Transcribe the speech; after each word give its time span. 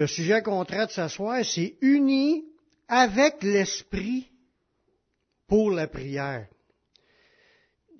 Le 0.00 0.06
sujet 0.06 0.40
qu'on 0.40 0.64
traite 0.64 0.92
ce 0.92 1.08
soir, 1.08 1.44
c'est 1.44 1.76
uni 1.82 2.46
avec 2.88 3.42
l'Esprit 3.42 4.30
pour 5.46 5.70
la 5.70 5.88
prière. 5.88 6.46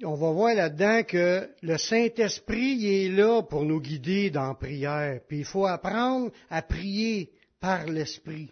On 0.02 0.14
va 0.14 0.30
voir 0.30 0.54
là-dedans 0.54 1.02
que 1.02 1.46
le 1.60 1.76
Saint-Esprit 1.76 2.86
est 2.86 3.10
là 3.10 3.42
pour 3.42 3.66
nous 3.66 3.82
guider 3.82 4.30
dans 4.30 4.48
la 4.48 4.54
prière. 4.54 5.20
Puis 5.28 5.40
il 5.40 5.44
faut 5.44 5.66
apprendre 5.66 6.32
à 6.48 6.62
prier 6.62 7.32
par 7.60 7.84
l'Esprit. 7.84 8.50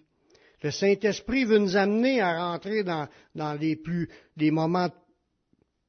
Le 0.63 0.71
Saint-Esprit 0.71 1.47
veut 1.47 1.57
nous 1.57 1.79
amener 1.79 2.21
à 2.21 2.51
rentrer 2.51 2.85
dans, 2.85 3.09
les, 3.35 4.51
moments 4.51 4.91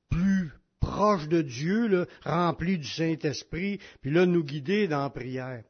plus 0.10 0.50
proches 0.80 1.28
de 1.28 1.42
Dieu, 1.42 2.08
remplis 2.24 2.78
du 2.78 2.88
Saint-Esprit, 2.88 3.82
puis 4.02 4.12
là, 4.12 4.26
nous 4.26 4.46
guider 4.46 4.88
dans 4.88 5.04
la 5.04 5.10
prière. 5.10 5.64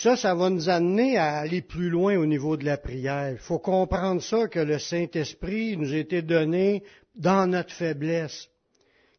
Ça, 0.00 0.16
ça 0.16 0.32
va 0.32 0.48
nous 0.48 0.68
amener 0.68 1.16
à 1.16 1.38
aller 1.38 1.60
plus 1.60 1.90
loin 1.90 2.16
au 2.16 2.24
niveau 2.24 2.56
de 2.56 2.64
la 2.64 2.76
prière. 2.76 3.32
Il 3.32 3.38
faut 3.38 3.58
comprendre 3.58 4.22
ça, 4.22 4.46
que 4.46 4.60
le 4.60 4.78
Saint-Esprit 4.78 5.76
nous 5.76 5.92
a 5.92 5.96
été 5.96 6.22
donné 6.22 6.84
dans 7.16 7.48
notre 7.48 7.74
faiblesse. 7.74 8.48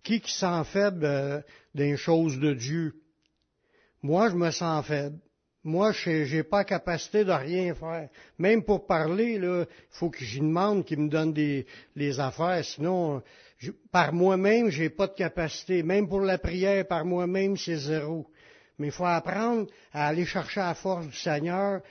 Qui 0.03 0.21
qui 0.21 0.31
sent 0.31 0.63
faible 0.71 1.03
euh, 1.03 1.41
des 1.75 1.97
choses 1.97 2.39
de 2.39 2.53
Dieu? 2.53 2.93
Moi, 4.01 4.29
je 4.29 4.35
me 4.35 4.51
sens 4.51 4.85
faible. 4.85 5.17
Moi, 5.65 5.91
je 5.91 6.33
n'ai 6.33 6.43
pas 6.43 6.63
capacité 6.63 7.25
de 7.25 7.33
rien 7.33 7.75
faire. 7.75 8.07
Même 8.37 8.63
pour 8.63 8.87
parler, 8.87 9.33
il 9.33 9.67
faut 9.89 10.09
que 10.09 10.23
j'y 10.23 10.39
demande 10.39 10.85
qu'il 10.85 10.99
me 10.99 11.09
donne 11.09 11.33
des, 11.33 11.65
les 11.97 12.21
affaires. 12.21 12.63
Sinon, 12.63 13.21
par 13.91 14.13
moi-même, 14.13 14.69
j'ai 14.69 14.89
pas 14.89 15.07
de 15.07 15.13
capacité. 15.13 15.83
Même 15.83 16.07
pour 16.07 16.21
la 16.21 16.37
prière, 16.37 16.87
par 16.87 17.03
moi-même, 17.03 17.57
c'est 17.57 17.75
zéro. 17.75 18.27
Mais 18.79 18.87
il 18.87 18.91
faut 18.91 19.05
apprendre 19.05 19.67
à 19.91 20.07
aller 20.07 20.25
chercher 20.25 20.61
la 20.61 20.73
force 20.73 21.05
du 21.05 21.15
Seigneur, 21.15 21.81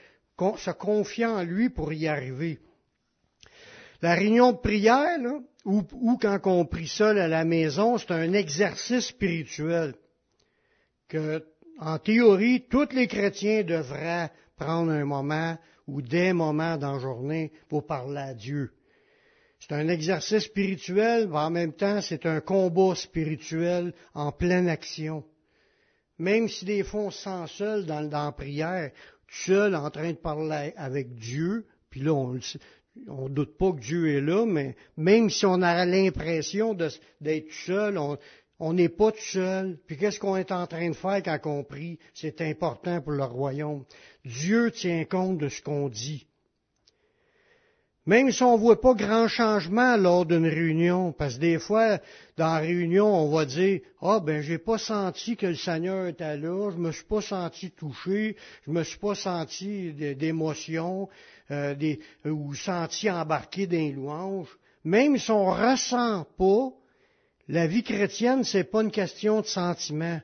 se 0.57 0.71
confiant 0.71 1.37
en 1.37 1.43
lui 1.43 1.69
pour 1.69 1.93
y 1.93 2.07
arriver. 2.07 2.59
La 4.01 4.15
réunion 4.15 4.53
de 4.53 4.57
prière, 4.57 5.19
ou, 5.65 5.83
ou, 5.91 6.17
quand 6.17 6.39
on 6.45 6.65
prie 6.65 6.87
seul 6.87 7.19
à 7.19 7.27
la 7.27 7.43
maison, 7.43 7.97
c'est 7.97 8.11
un 8.11 8.33
exercice 8.33 9.07
spirituel 9.07 9.93
que 11.09 11.43
en 11.79 11.97
théorie, 11.97 12.65
tous 12.69 12.89
les 12.91 13.07
chrétiens 13.07 13.63
devraient 13.63 14.31
prendre 14.57 14.91
un 14.91 15.05
moment 15.05 15.57
ou 15.87 16.01
des 16.01 16.33
moments 16.33 16.77
dans 16.77 16.93
la 16.93 16.99
journée 16.99 17.51
pour 17.69 17.85
parler 17.85 18.19
à 18.19 18.33
Dieu. 18.33 18.71
C'est 19.59 19.73
un 19.73 19.87
exercice 19.87 20.43
spirituel, 20.43 21.27
mais 21.29 21.37
en 21.37 21.49
même 21.49 21.73
temps, 21.73 22.01
c'est 22.01 22.25
un 22.25 22.41
combat 22.41 22.95
spirituel 22.95 23.93
en 24.13 24.31
pleine 24.31 24.69
action. 24.69 25.23
Même 26.19 26.47
si 26.47 26.65
des 26.65 26.83
fois 26.83 27.01
on 27.01 27.11
se 27.11 27.23
sent 27.23 27.47
seul 27.47 27.85
dans, 27.85 28.01
la 28.01 28.31
prière, 28.31 28.91
seul 29.29 29.75
en 29.75 29.89
train 29.89 30.11
de 30.11 30.17
parler 30.17 30.73
avec 30.75 31.15
Dieu, 31.15 31.65
puis 31.89 32.01
là, 32.01 32.13
on 32.13 32.33
ne 32.33 33.29
doute 33.29 33.57
pas 33.57 33.71
que 33.71 33.79
Dieu 33.79 34.15
est 34.15 34.21
là, 34.21 34.45
mais 34.45 34.75
même 34.97 35.29
si 35.29 35.45
on 35.45 35.61
a 35.61 35.85
l'impression 35.85 36.73
d'être 36.73 37.51
seul, 37.51 37.97
on, 37.97 38.17
on 38.59 38.73
n'est 38.73 38.89
pas 38.89 39.11
tout 39.11 39.19
seul. 39.19 39.79
Puis 39.87 39.97
qu'est-ce 39.97 40.19
qu'on 40.19 40.35
est 40.35 40.51
en 40.51 40.67
train 40.67 40.89
de 40.89 40.95
faire 40.95 41.23
quand 41.23 41.39
on 41.45 41.63
prie? 41.63 41.97
C'est 42.13 42.41
important 42.41 43.01
pour 43.01 43.13
le 43.13 43.23
royaume. 43.23 43.85
Dieu 44.25 44.71
tient 44.71 45.05
compte 45.05 45.37
de 45.37 45.49
ce 45.49 45.61
qu'on 45.61 45.89
dit. 45.89 46.27
Même 48.09 48.31
si 48.31 48.41
on 48.41 48.53
ne 48.57 48.59
voit 48.59 48.81
pas 48.81 48.95
grand 48.95 49.27
changement 49.27 49.95
lors 49.95 50.25
d'une 50.25 50.47
réunion, 50.47 51.11
parce 51.11 51.35
que 51.35 51.41
des 51.41 51.59
fois, 51.59 51.99
dans 52.37 52.55
la 52.55 52.57
réunion, 52.57 53.05
on 53.05 53.29
va 53.29 53.45
dire, 53.45 53.81
ah 54.01 54.19
ben, 54.19 54.41
j'ai 54.41 54.57
pas 54.57 54.79
senti 54.79 55.37
que 55.37 55.45
le 55.45 55.55
Seigneur 55.55 56.07
était 56.07 56.35
là, 56.35 56.71
je 56.71 56.77
me 56.77 56.91
suis 56.91 57.03
pas 57.03 57.21
senti 57.21 57.69
touché, 57.69 58.35
je 58.65 58.71
me 58.71 58.83
suis 58.83 58.97
pas 58.97 59.13
senti 59.13 59.93
d'émotion, 60.15 61.07
euh, 61.51 61.75
ou 62.25 62.55
senti 62.55 63.11
embarqué 63.11 63.67
dans 63.67 63.93
louanges. 63.95 64.57
Même 64.83 65.19
si 65.19 65.29
on 65.29 65.51
ressent 65.51 66.25
pas, 66.35 66.69
la 67.47 67.67
vie 67.67 67.83
chrétienne, 67.83 68.43
c'est 68.43 68.63
pas 68.63 68.81
une 68.81 68.89
question 68.89 69.41
de 69.41 69.45
sentiment, 69.45 70.19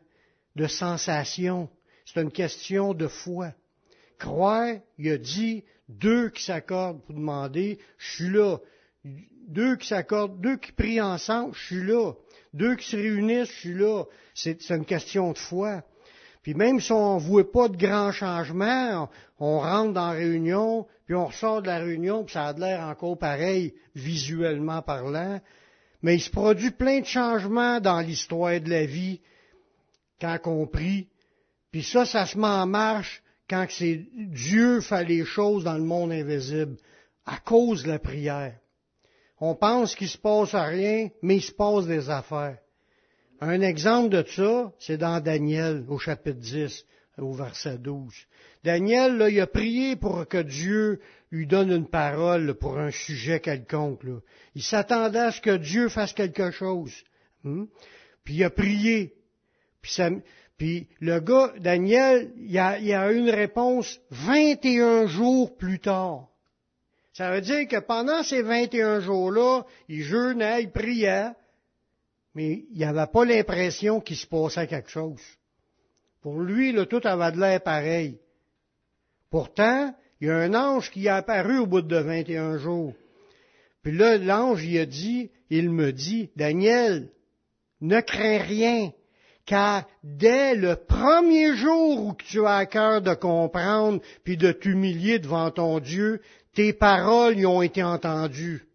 de 0.56 0.66
sensation. 0.66 1.70
C'est 2.04 2.20
une 2.20 2.32
question 2.32 2.96
de 2.96 3.08
foi. 3.08 3.52
Croire, 4.18 4.76
il 4.98 5.12
a 5.12 5.18
dit, 5.18 5.64
deux 5.90 6.30
qui 6.30 6.44
s'accordent 6.44 7.02
pour 7.04 7.16
demander, 7.16 7.80
je 7.98 8.12
suis 8.12 8.30
là. 8.30 8.58
Deux 9.48 9.76
qui 9.76 9.88
s'accordent, 9.88 10.42
deux 10.42 10.58
qui 10.58 10.72
prient 10.72 11.02
ensemble, 11.02 11.54
je 11.54 11.66
suis 11.66 11.84
là. 11.84 12.14
Deux 12.54 12.76
qui 12.76 12.90
se 12.90 12.96
réunissent, 12.96 13.52
je 13.52 13.60
suis 13.60 13.74
là. 13.74 14.04
C'est 14.34 14.70
une 14.70 14.86
question 14.86 15.32
de 15.32 15.38
foi. 15.38 15.84
Puis 16.42 16.54
même 16.54 16.80
si 16.80 16.92
on 16.92 17.16
ne 17.16 17.20
voit 17.20 17.52
pas 17.52 17.68
de 17.68 17.78
grands 17.78 18.12
changements, 18.12 19.10
on, 19.40 19.60
rentre 19.60 19.94
dans 19.94 20.12
la 20.12 20.18
réunion, 20.18 20.88
puis 21.06 21.16
on 21.16 21.26
ressort 21.26 21.62
de 21.62 21.68
la 21.68 21.80
réunion, 21.80 22.24
puis 22.24 22.34
ça 22.34 22.48
a 22.48 22.54
l'air 22.54 22.82
encore 22.82 23.18
pareil, 23.18 23.74
visuellement 23.96 24.82
parlant 24.82 25.40
mais 26.06 26.18
il 26.18 26.22
se 26.22 26.30
produit 26.30 26.70
plein 26.70 27.00
de 27.00 27.08
changements 27.08 27.80
dans 27.80 28.00
l'histoire 28.00 28.62
de 28.62 28.70
la 28.70 28.86
vie 28.86 29.22
quand 30.22 30.38
on 30.46 30.68
prie. 30.68 31.08
Puis 31.72 31.82
ça, 31.82 32.06
ça 32.06 32.28
se 32.28 32.38
met 32.38 32.46
en 32.46 32.68
marche 32.68 33.24
quand 33.50 33.66
c'est 33.70 34.06
Dieu 34.14 34.82
fait 34.82 35.06
les 35.06 35.26
choses 35.26 35.64
dans 35.64 35.78
le 35.78 35.84
monde 35.84 36.12
invisible, 36.12 36.78
à 37.26 37.38
cause 37.38 37.84
de 37.84 37.90
la 37.90 38.00
prière. 38.00 38.58
On 39.40 39.56
pense 39.56 39.96
qu'il 39.96 40.08
se 40.08 40.18
passe 40.18 40.54
rien, 40.54 41.10
mais 41.22 41.38
il 41.38 41.42
se 41.42 41.52
passe 41.52 41.86
des 41.86 42.10
affaires. 42.10 42.58
Un 43.42 43.62
exemple 43.62 44.10
de 44.10 44.24
ça, 44.28 44.72
c'est 44.80 44.98
dans 44.98 45.20
Daniel, 45.20 45.84
au 45.90 45.98
chapitre 45.98 46.40
10, 46.40 46.86
au 47.18 47.34
verset 47.34 47.78
12. 47.78 48.14
Daniel, 48.64 49.18
là, 49.18 49.30
il 49.30 49.40
a 49.42 49.48
prié 49.48 49.96
pour 49.96 50.28
que 50.28 50.42
Dieu 50.42 51.00
lui 51.32 51.46
donne 51.46 51.72
une 51.72 51.88
parole 51.88 52.56
pour 52.56 52.80
un 52.80 52.92
sujet 52.92 53.40
quelconque. 53.40 54.02
Il 54.56 54.64
s'attendait 54.64 55.20
à 55.20 55.32
ce 55.32 55.42
que 55.42 55.58
Dieu 55.58 55.90
fasse 55.90 56.14
quelque 56.14 56.52
chose. 56.52 56.94
Hmm? 57.44 57.66
Puis 58.24 58.36
il 58.36 58.44
a 58.44 58.50
prié. 58.50 59.14
Puis, 59.82 59.98
le 60.60 61.20
gars, 61.20 61.54
Daniel, 61.60 62.32
il 62.38 62.58
a, 62.58 62.80
il 62.80 62.94
a 62.94 63.12
eu 63.12 63.18
une 63.18 63.30
réponse 63.30 64.00
21 64.12 65.08
jours 65.08 65.56
plus 65.58 65.80
tard. 65.80 66.30
Ça 67.14 67.32
veut 67.32 67.42
dire 67.42 67.68
que 67.68 67.80
pendant 67.80 68.24
ces 68.24 68.42
21 68.42 69.02
jours-là, 69.02 69.66
il 69.88 70.04
jeûnait, 70.04 70.64
il 70.64 70.72
priait, 70.72 71.32
mais 72.34 72.66
il 72.72 72.80
n'avait 72.80 73.12
pas 73.12 73.26
l'impression 73.26 74.02
qu'il 74.02 74.18
se 74.18 74.28
passait 74.28 74.68
quelque 74.68 74.90
chose. 74.90 75.22
Pour 76.22 76.40
lui, 76.40 76.72
là, 76.72 76.86
tout 76.86 77.02
avait 77.04 77.32
de 77.32 77.40
l'air 77.40 77.62
pareil. 77.62 78.20
Pourtant, 79.30 79.94
il 80.20 80.28
y 80.28 80.32
a 80.32 80.38
un 80.38 80.54
ange 80.54 80.92
qui 80.92 81.06
est 81.06 81.10
apparu 81.10 81.60
au 81.60 81.68
bout 81.68 81.82
de 81.82 81.98
21 81.98 82.58
jours. 82.58 82.94
Puis 83.84 83.96
là, 83.96 84.18
l'ange, 84.18 84.64
il 84.66 84.80
a 84.80 84.86
dit, 84.86 85.30
il 85.50 85.70
me 85.70 85.92
dit, 85.92 86.32
Daniel, 86.36 87.10
ne 87.82 88.02
crains 88.02 88.40
rien, 88.40 88.92
car 89.46 89.86
dès 90.04 90.56
le 90.56 90.76
premier 90.76 91.56
jour 91.56 92.08
où 92.08 92.14
tu 92.16 92.46
as 92.46 92.56
à 92.56 92.66
cœur 92.66 93.02
de 93.02 93.14
comprendre 93.14 94.02
puis 94.24 94.38
de 94.38 94.52
t'humilier 94.52 95.20
devant 95.20 95.52
ton 95.52 95.80
Dieu, 95.80 96.22
tes 96.54 96.74
paroles 96.74 97.38
y 97.38 97.46
ont 97.46 97.62
été 97.62 97.84
entendues. 97.84 98.66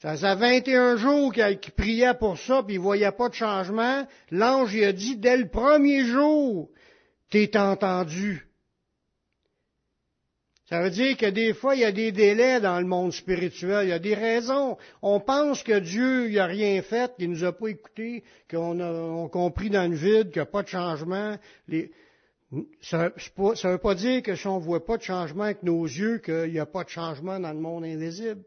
Ça 0.00 0.12
faisait 0.12 0.34
21 0.34 0.96
jours 0.96 1.32
qu'il 1.32 1.72
priait 1.76 2.14
pour 2.14 2.38
ça, 2.38 2.62
puis 2.62 2.74
il 2.74 2.80
voyait 2.80 3.10
pas 3.12 3.28
de 3.28 3.34
changement. 3.34 4.06
L'ange 4.30 4.74
il 4.74 4.84
a 4.84 4.92
dit, 4.92 5.16
dès 5.16 5.36
le 5.36 5.48
premier 5.48 6.04
jour, 6.04 6.68
t'es 7.30 7.56
entendu. 7.56 8.46
Ça 10.74 10.82
veut 10.82 10.90
dire 10.90 11.16
que 11.16 11.26
des 11.26 11.54
fois, 11.54 11.76
il 11.76 11.82
y 11.82 11.84
a 11.84 11.92
des 11.92 12.10
délais 12.10 12.60
dans 12.60 12.80
le 12.80 12.84
monde 12.84 13.12
spirituel, 13.12 13.86
il 13.86 13.90
y 13.90 13.92
a 13.92 14.00
des 14.00 14.16
raisons. 14.16 14.76
On 15.02 15.20
pense 15.20 15.62
que 15.62 15.78
Dieu 15.78 16.28
n'a 16.30 16.46
rien 16.46 16.82
fait, 16.82 17.14
qu'il 17.16 17.30
ne 17.30 17.36
nous 17.36 17.44
a 17.44 17.52
pas 17.52 17.68
écoutés, 17.68 18.24
qu'on 18.50 18.80
a 18.80 19.28
compris 19.28 19.70
dans 19.70 19.88
le 19.88 19.94
vide, 19.94 20.30
qu'il 20.32 20.42
n'y 20.42 20.48
a 20.48 20.50
pas 20.50 20.64
de 20.64 20.68
changement. 20.68 21.36
Ça 22.80 23.08
ne 23.08 23.70
veut 23.70 23.78
pas 23.78 23.94
dire 23.94 24.20
que 24.24 24.34
si 24.34 24.48
on 24.48 24.58
ne 24.58 24.64
voit 24.64 24.84
pas 24.84 24.96
de 24.96 25.04
changement 25.04 25.44
avec 25.44 25.62
nos 25.62 25.84
yeux, 25.84 26.18
qu'il 26.18 26.50
n'y 26.50 26.58
a 26.58 26.66
pas 26.66 26.82
de 26.82 26.88
changement 26.88 27.38
dans 27.38 27.52
le 27.52 27.60
monde 27.60 27.84
invisible. 27.84 28.42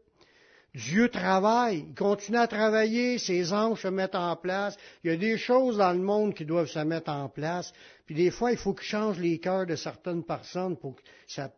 Dieu 0.74 1.08
travaille, 1.08 1.86
il 1.88 1.94
continue 1.94 2.36
à 2.36 2.46
travailler, 2.46 3.16
ses 3.16 3.54
anges 3.54 3.80
se 3.80 3.88
mettent 3.88 4.14
en 4.14 4.36
place. 4.36 4.76
Il 5.02 5.10
y 5.10 5.14
a 5.14 5.16
des 5.16 5.38
choses 5.38 5.78
dans 5.78 5.94
le 5.94 5.98
monde 5.98 6.34
qui 6.34 6.44
doivent 6.44 6.68
se 6.68 6.80
mettre 6.80 7.10
en 7.10 7.30
place. 7.30 7.72
Puis 8.04 8.14
des 8.14 8.30
fois, 8.30 8.52
il 8.52 8.58
faut 8.58 8.74
qu'il 8.74 8.86
change 8.86 9.18
les 9.18 9.38
cœurs 9.38 9.64
de 9.64 9.76
certaines 9.76 10.24
personnes 10.24 10.76
pour 10.76 10.96
que 10.96 11.02
ça, 11.26 11.50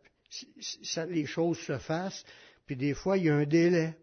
les 1.09 1.25
choses 1.25 1.59
se 1.59 1.77
fassent, 1.77 2.23
puis 2.65 2.75
des 2.75 2.93
fois, 2.93 3.17
il 3.17 3.25
y 3.25 3.29
a 3.29 3.35
un 3.35 3.45
délai. 3.45 3.95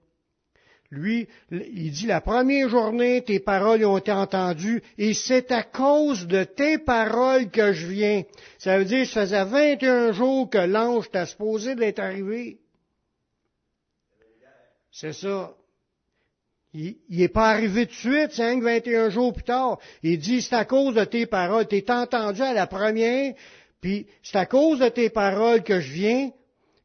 Lui, 0.90 1.28
il 1.50 1.90
dit, 1.90 2.06
la 2.06 2.22
première 2.22 2.68
journée, 2.70 3.22
tes 3.22 3.40
paroles 3.40 3.84
ont 3.84 3.98
été 3.98 4.12
entendues, 4.12 4.82
et 4.96 5.12
c'est 5.12 5.52
à 5.52 5.62
cause 5.62 6.26
de 6.26 6.44
tes 6.44 6.78
paroles 6.78 7.50
que 7.50 7.72
je 7.72 7.86
viens. 7.86 8.22
Ça 8.58 8.78
veut 8.78 8.86
dire, 8.86 9.06
ça 9.06 9.22
faisait 9.22 9.44
21 9.44 10.12
jours 10.12 10.48
que 10.48 10.58
l'ange 10.58 11.10
t'a 11.10 11.26
supposé 11.26 11.74
d'être 11.74 11.98
arrivé. 11.98 12.58
C'est 14.90 15.12
ça. 15.12 15.54
Il 16.74 16.96
n'est 17.08 17.28
pas 17.28 17.50
arrivé 17.50 17.86
de 17.86 17.92
suite, 17.92 18.30
c'est 18.32 18.60
21 18.60 19.10
jours 19.10 19.32
plus 19.32 19.44
tard. 19.44 19.78
Il 20.02 20.18
dit, 20.18 20.42
c'est 20.42 20.54
à 20.54 20.64
cause 20.64 20.94
de 20.94 21.04
tes 21.04 21.26
paroles. 21.26 21.66
T'es 21.66 21.90
entendu 21.90 22.42
à 22.42 22.52
la 22.52 22.66
première, 22.66 23.34
Puis 23.80 24.06
c'est 24.22 24.38
à 24.38 24.46
cause 24.46 24.80
de 24.80 24.88
tes 24.88 25.10
paroles 25.10 25.62
que 25.62 25.80
je 25.80 25.92
viens. 25.92 26.30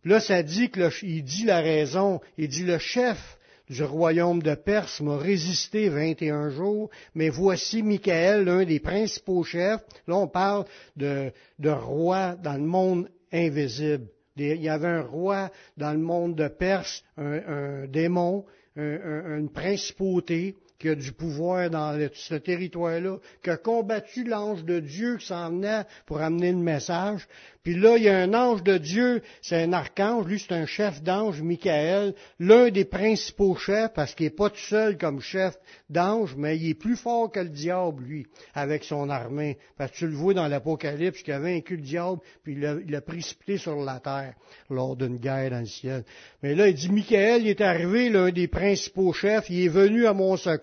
Là, 0.03 0.19
ça 0.19 0.43
dit 0.43 0.69
que 0.69 0.79
le, 0.79 0.89
il 1.03 1.23
dit 1.23 1.45
la 1.45 1.61
raison. 1.61 2.19
Il 2.37 2.49
dit 2.49 2.63
le 2.63 2.77
chef 2.77 3.37
du 3.69 3.83
royaume 3.83 4.43
de 4.43 4.55
Perse 4.55 4.99
m'a 5.01 5.17
résisté 5.17 5.89
21 5.89 6.49
jours, 6.49 6.89
mais 7.15 7.29
voici 7.29 7.81
Michael, 7.81 8.43
l'un 8.43 8.65
des 8.65 8.79
principaux 8.79 9.43
chefs. 9.43 9.81
Là, 10.07 10.17
on 10.17 10.27
parle 10.27 10.65
de, 10.97 11.31
de 11.59 11.69
roi 11.69 12.35
dans 12.35 12.55
le 12.55 12.65
monde 12.65 13.09
invisible. 13.31 14.07
Il 14.35 14.61
y 14.61 14.69
avait 14.69 14.87
un 14.87 15.01
roi 15.01 15.51
dans 15.77 15.91
le 15.91 15.99
monde 15.99 16.35
de 16.35 16.47
Perse, 16.47 17.03
un, 17.17 17.85
démon, 17.87 18.45
une 18.75 19.49
principauté 19.53 20.55
qui 20.79 20.89
a 20.89 20.95
du 20.95 21.11
pouvoir 21.11 21.69
dans 21.69 21.97
ce 22.13 22.35
territoire-là, 22.35 23.17
qui 23.43 23.49
a 23.49 23.57
combattu 23.57 24.23
l'ange 24.23 24.63
de 24.65 24.79
Dieu 24.79 25.17
qui 25.17 25.27
s'en 25.27 25.49
venait 25.49 25.83
pour 26.05 26.21
amener 26.21 26.51
le 26.51 26.57
message. 26.57 27.27
Puis 27.63 27.75
là, 27.75 27.95
il 27.95 28.03
y 28.03 28.09
a 28.09 28.17
un 28.17 28.33
ange 28.33 28.61
de 28.61 28.77
Dieu, 28.77 29.21
c'est 29.41 29.63
un 29.63 29.71
archange, 29.71 30.25
lui 30.27 30.37
c'est 30.37 30.53
un 30.53 30.65
chef 30.65 31.01
d'ange, 31.01 31.41
Michael, 31.41 32.13
l'un 32.37 32.69
des 32.69 32.83
principaux 32.83 33.55
chefs, 33.55 33.93
parce 33.93 34.13
qu'il 34.13 34.25
n'est 34.25 34.31
pas 34.31 34.49
tout 34.49 34.57
seul 34.57 34.97
comme 34.97 35.21
chef 35.21 35.57
d'ange, 35.89 36.35
mais 36.37 36.57
il 36.57 36.71
est 36.71 36.73
plus 36.73 36.97
fort 36.97 37.31
que 37.31 37.39
le 37.39 37.47
diable, 37.47 38.03
lui, 38.03 38.27
avec 38.53 38.83
son 38.83 39.09
armée. 39.09 39.57
Parce 39.77 39.91
que 39.91 39.97
tu 39.97 40.07
le 40.07 40.15
vois 40.15 40.33
dans 40.33 40.49
l'Apocalypse, 40.49 41.23
qu'il 41.23 41.33
a 41.33 41.39
vaincu 41.39 41.77
le 41.77 41.83
diable, 41.83 42.19
puis 42.43 42.55
il 42.55 42.91
l'a 42.91 43.01
précipité 43.01 43.57
sur 43.57 43.77
la 43.77 44.01
terre 44.01 44.33
lors 44.69 44.97
d'une 44.97 45.17
guerre 45.17 45.51
dans 45.51 45.59
le 45.59 45.65
ciel. 45.65 46.03
Mais 46.41 46.55
là, 46.55 46.67
il 46.67 46.75
dit, 46.75 46.89
Michael, 46.89 47.43
il 47.43 47.47
est 47.47 47.61
arrivé, 47.61 48.09
l'un 48.09 48.31
des 48.31 48.49
principaux 48.49 49.13
chefs, 49.13 49.49
il 49.49 49.63
est 49.63 49.69
venu 49.69 50.05
à 50.05 50.13
mon 50.13 50.35
secours. 50.35 50.62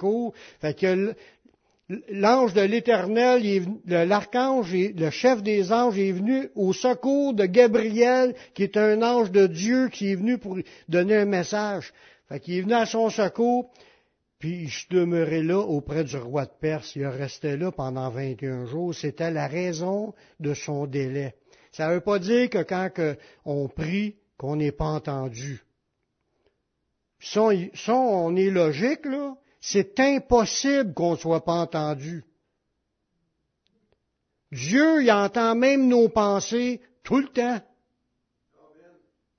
Fait 0.60 0.78
que 0.78 1.14
l'ange 2.08 2.54
de 2.54 2.60
l'Éternel, 2.60 3.42
l'archange, 3.86 4.72
le 4.74 5.10
chef 5.10 5.42
des 5.42 5.72
anges 5.72 5.98
est 5.98 6.12
venu 6.12 6.48
au 6.54 6.72
secours 6.72 7.34
de 7.34 7.46
Gabriel, 7.46 8.34
qui 8.54 8.62
est 8.62 8.76
un 8.76 9.02
ange 9.02 9.30
de 9.30 9.46
Dieu 9.46 9.88
qui 9.88 10.12
est 10.12 10.14
venu 10.14 10.38
pour 10.38 10.58
donner 10.88 11.16
un 11.16 11.24
message. 11.24 11.92
Fait 12.28 12.40
qu'il 12.40 12.58
est 12.58 12.62
venu 12.62 12.74
à 12.74 12.86
son 12.86 13.10
secours, 13.10 13.70
puis 14.38 14.68
je 14.68 14.86
demeurais 14.90 15.42
là 15.42 15.58
auprès 15.58 16.04
du 16.04 16.16
roi 16.16 16.46
de 16.46 16.52
Perse. 16.60 16.94
Il 16.96 17.06
restait 17.06 17.56
là 17.56 17.72
pendant 17.72 18.08
21 18.08 18.66
jours. 18.66 18.94
C'était 18.94 19.30
la 19.30 19.48
raison 19.48 20.14
de 20.38 20.54
son 20.54 20.86
délai. 20.86 21.34
Ça 21.72 21.88
ne 21.88 21.94
veut 21.94 22.00
pas 22.00 22.18
dire 22.18 22.48
que 22.48 22.62
quand 22.62 22.88
on 23.44 23.68
prie, 23.68 24.16
qu'on 24.38 24.56
n'est 24.56 24.72
pas 24.72 24.86
entendu. 24.86 25.62
Ça, 27.20 27.50
on 27.92 28.36
est 28.36 28.50
logique, 28.50 29.04
là. 29.04 29.36
C'est 29.60 30.00
impossible 30.00 30.94
qu'on 30.94 31.12
ne 31.12 31.18
soit 31.18 31.44
pas 31.44 31.54
entendu. 31.54 32.24
Dieu, 34.52 35.02
il 35.02 35.12
entend 35.12 35.54
même 35.54 35.86
nos 35.86 36.08
pensées 36.08 36.80
tout 37.04 37.18
le 37.18 37.28
temps. 37.28 37.60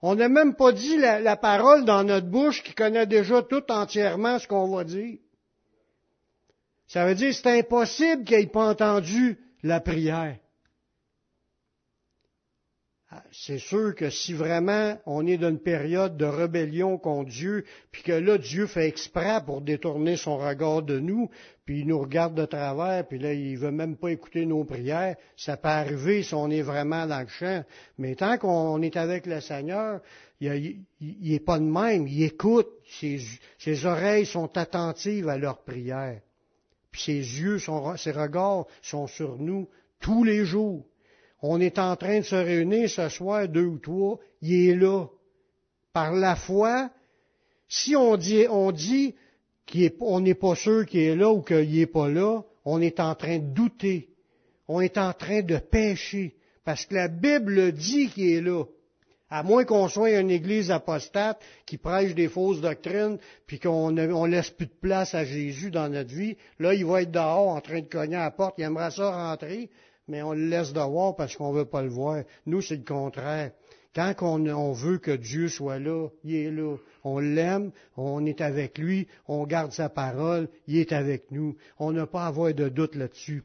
On 0.03 0.15
n'a 0.15 0.29
même 0.29 0.55
pas 0.55 0.71
dit 0.71 0.97
la, 0.97 1.35
parole 1.35 1.85
dans 1.85 2.03
notre 2.03 2.27
bouche 2.27 2.63
qui 2.63 2.73
connaît 2.73 3.05
déjà 3.05 3.43
tout 3.43 3.63
entièrement 3.71 4.39
ce 4.39 4.47
qu'on 4.47 4.75
va 4.75 4.83
dire. 4.83 5.19
Ça 6.87 7.05
veut 7.05 7.15
dire 7.15 7.33
c'est 7.33 7.59
impossible 7.59 8.23
qu'il 8.23 8.37
n'ait 8.37 8.47
pas 8.47 8.69
entendu 8.69 9.39
la 9.63 9.79
prière. 9.79 10.37
Ah, 13.13 13.21
c'est 13.33 13.57
sûr 13.57 13.93
que 13.93 14.09
si 14.09 14.31
vraiment 14.31 14.97
on 15.05 15.27
est 15.27 15.37
dans 15.37 15.49
une 15.49 15.59
période 15.59 16.15
de 16.15 16.23
rébellion 16.23 16.97
contre 16.97 17.29
Dieu, 17.29 17.65
puis 17.91 18.03
que 18.03 18.13
là 18.13 18.37
Dieu 18.37 18.67
fait 18.67 18.87
exprès 18.87 19.41
pour 19.45 19.59
détourner 19.59 20.15
son 20.15 20.37
regard 20.37 20.81
de 20.81 20.97
nous, 20.97 21.29
puis 21.65 21.81
il 21.81 21.87
nous 21.87 21.99
regarde 21.99 22.35
de 22.35 22.45
travers, 22.45 23.05
puis 23.05 23.19
là 23.19 23.33
il 23.33 23.57
veut 23.57 23.71
même 23.71 23.97
pas 23.97 24.13
écouter 24.13 24.45
nos 24.45 24.63
prières, 24.63 25.17
ça 25.35 25.57
peut 25.57 25.67
arriver 25.67 26.23
si 26.23 26.33
on 26.33 26.49
est 26.49 26.61
vraiment 26.61 27.05
dans 27.05 27.19
le 27.19 27.27
champ. 27.27 27.65
Mais 27.97 28.15
tant 28.15 28.37
qu'on 28.37 28.81
est 28.81 28.95
avec 28.95 29.25
le 29.25 29.41
Seigneur, 29.41 29.99
il, 30.39 30.85
n'est 31.01 31.33
est 31.33 31.45
pas 31.45 31.59
de 31.59 31.65
même, 31.65 32.07
il 32.07 32.23
écoute, 32.23 32.69
ses, 32.87 33.19
ses, 33.59 33.85
oreilles 33.85 34.25
sont 34.25 34.57
attentives 34.57 35.27
à 35.27 35.37
leurs 35.37 35.63
prières, 35.63 36.21
puis 36.91 37.01
ses 37.01 37.41
yeux, 37.41 37.57
ses 37.97 38.11
regards 38.11 38.67
sont 38.81 39.07
sur 39.07 39.37
nous 39.37 39.67
tous 39.99 40.23
les 40.23 40.45
jours 40.45 40.85
on 41.41 41.59
est 41.59 41.79
en 41.79 41.95
train 41.95 42.19
de 42.19 42.25
se 42.25 42.35
réunir 42.35 42.89
ce 42.89 43.09
soir, 43.09 43.47
deux 43.47 43.65
ou 43.65 43.79
trois, 43.79 44.19
il 44.41 44.69
est 44.69 44.75
là. 44.75 45.07
Par 45.93 46.13
la 46.13 46.35
foi, 46.35 46.89
si 47.67 47.95
on 47.95 48.15
dit, 48.15 48.45
on 48.49 48.71
dit 48.71 49.15
qu'on 49.71 50.19
n'est 50.19 50.35
pas 50.35 50.55
sûr 50.55 50.85
qu'il 50.85 51.01
est 51.01 51.15
là 51.15 51.31
ou 51.31 51.41
qu'il 51.41 51.73
n'est 51.73 51.85
pas 51.85 52.09
là, 52.09 52.43
on 52.65 52.81
est 52.81 52.99
en 52.99 53.15
train 53.15 53.39
de 53.39 53.53
douter. 53.53 54.09
On 54.67 54.81
est 54.81 54.97
en 54.97 55.13
train 55.13 55.41
de 55.41 55.57
pécher. 55.57 56.35
Parce 56.63 56.85
que 56.85 56.95
la 56.95 57.07
Bible 57.07 57.71
dit 57.71 58.09
qu'il 58.09 58.29
est 58.29 58.41
là. 58.41 58.63
À 59.29 59.43
moins 59.43 59.63
qu'on 59.63 59.87
soit 59.87 60.19
une 60.19 60.29
église 60.29 60.71
apostate 60.71 61.41
qui 61.65 61.77
prêche 61.77 62.13
des 62.13 62.27
fausses 62.27 62.59
doctrines, 62.59 63.17
puis 63.47 63.59
qu'on 63.59 64.25
laisse 64.25 64.49
plus 64.49 64.65
de 64.65 64.73
place 64.81 65.15
à 65.15 65.23
Jésus 65.23 65.71
dans 65.71 65.87
notre 65.87 66.13
vie, 66.13 66.35
là, 66.59 66.73
il 66.73 66.85
va 66.85 67.01
être 67.01 67.11
dehors 67.11 67.47
en 67.47 67.61
train 67.61 67.79
de 67.79 67.87
cogner 67.87 68.17
à 68.17 68.25
la 68.25 68.31
porte, 68.31 68.55
il 68.57 68.65
aimerait 68.65 68.91
ça 68.91 69.09
rentrer, 69.09 69.69
mais 70.07 70.21
on 70.21 70.33
le 70.33 70.47
laisse 70.47 70.73
voir 70.73 71.15
parce 71.15 71.35
qu'on 71.35 71.53
ne 71.53 71.59
veut 71.59 71.65
pas 71.65 71.81
le 71.81 71.89
voir. 71.89 72.23
Nous, 72.45 72.61
c'est 72.61 72.77
le 72.77 72.83
contraire. 72.83 73.51
Quand 73.93 74.13
on, 74.21 74.71
veut 74.71 74.99
que 74.99 75.11
Dieu 75.11 75.49
soit 75.49 75.79
là, 75.79 76.07
il 76.23 76.35
est 76.35 76.51
là. 76.51 76.77
On 77.03 77.19
l'aime, 77.19 77.71
on 77.97 78.25
est 78.25 78.39
avec 78.39 78.77
lui, 78.77 79.07
on 79.27 79.45
garde 79.45 79.73
sa 79.73 79.89
parole, 79.89 80.47
il 80.67 80.77
est 80.77 80.93
avec 80.93 81.29
nous. 81.31 81.57
On 81.77 81.91
n'a 81.91 82.07
pas 82.07 82.23
à 82.23 82.27
avoir 82.27 82.53
de 82.53 82.69
doute 82.69 82.95
là-dessus. 82.95 83.43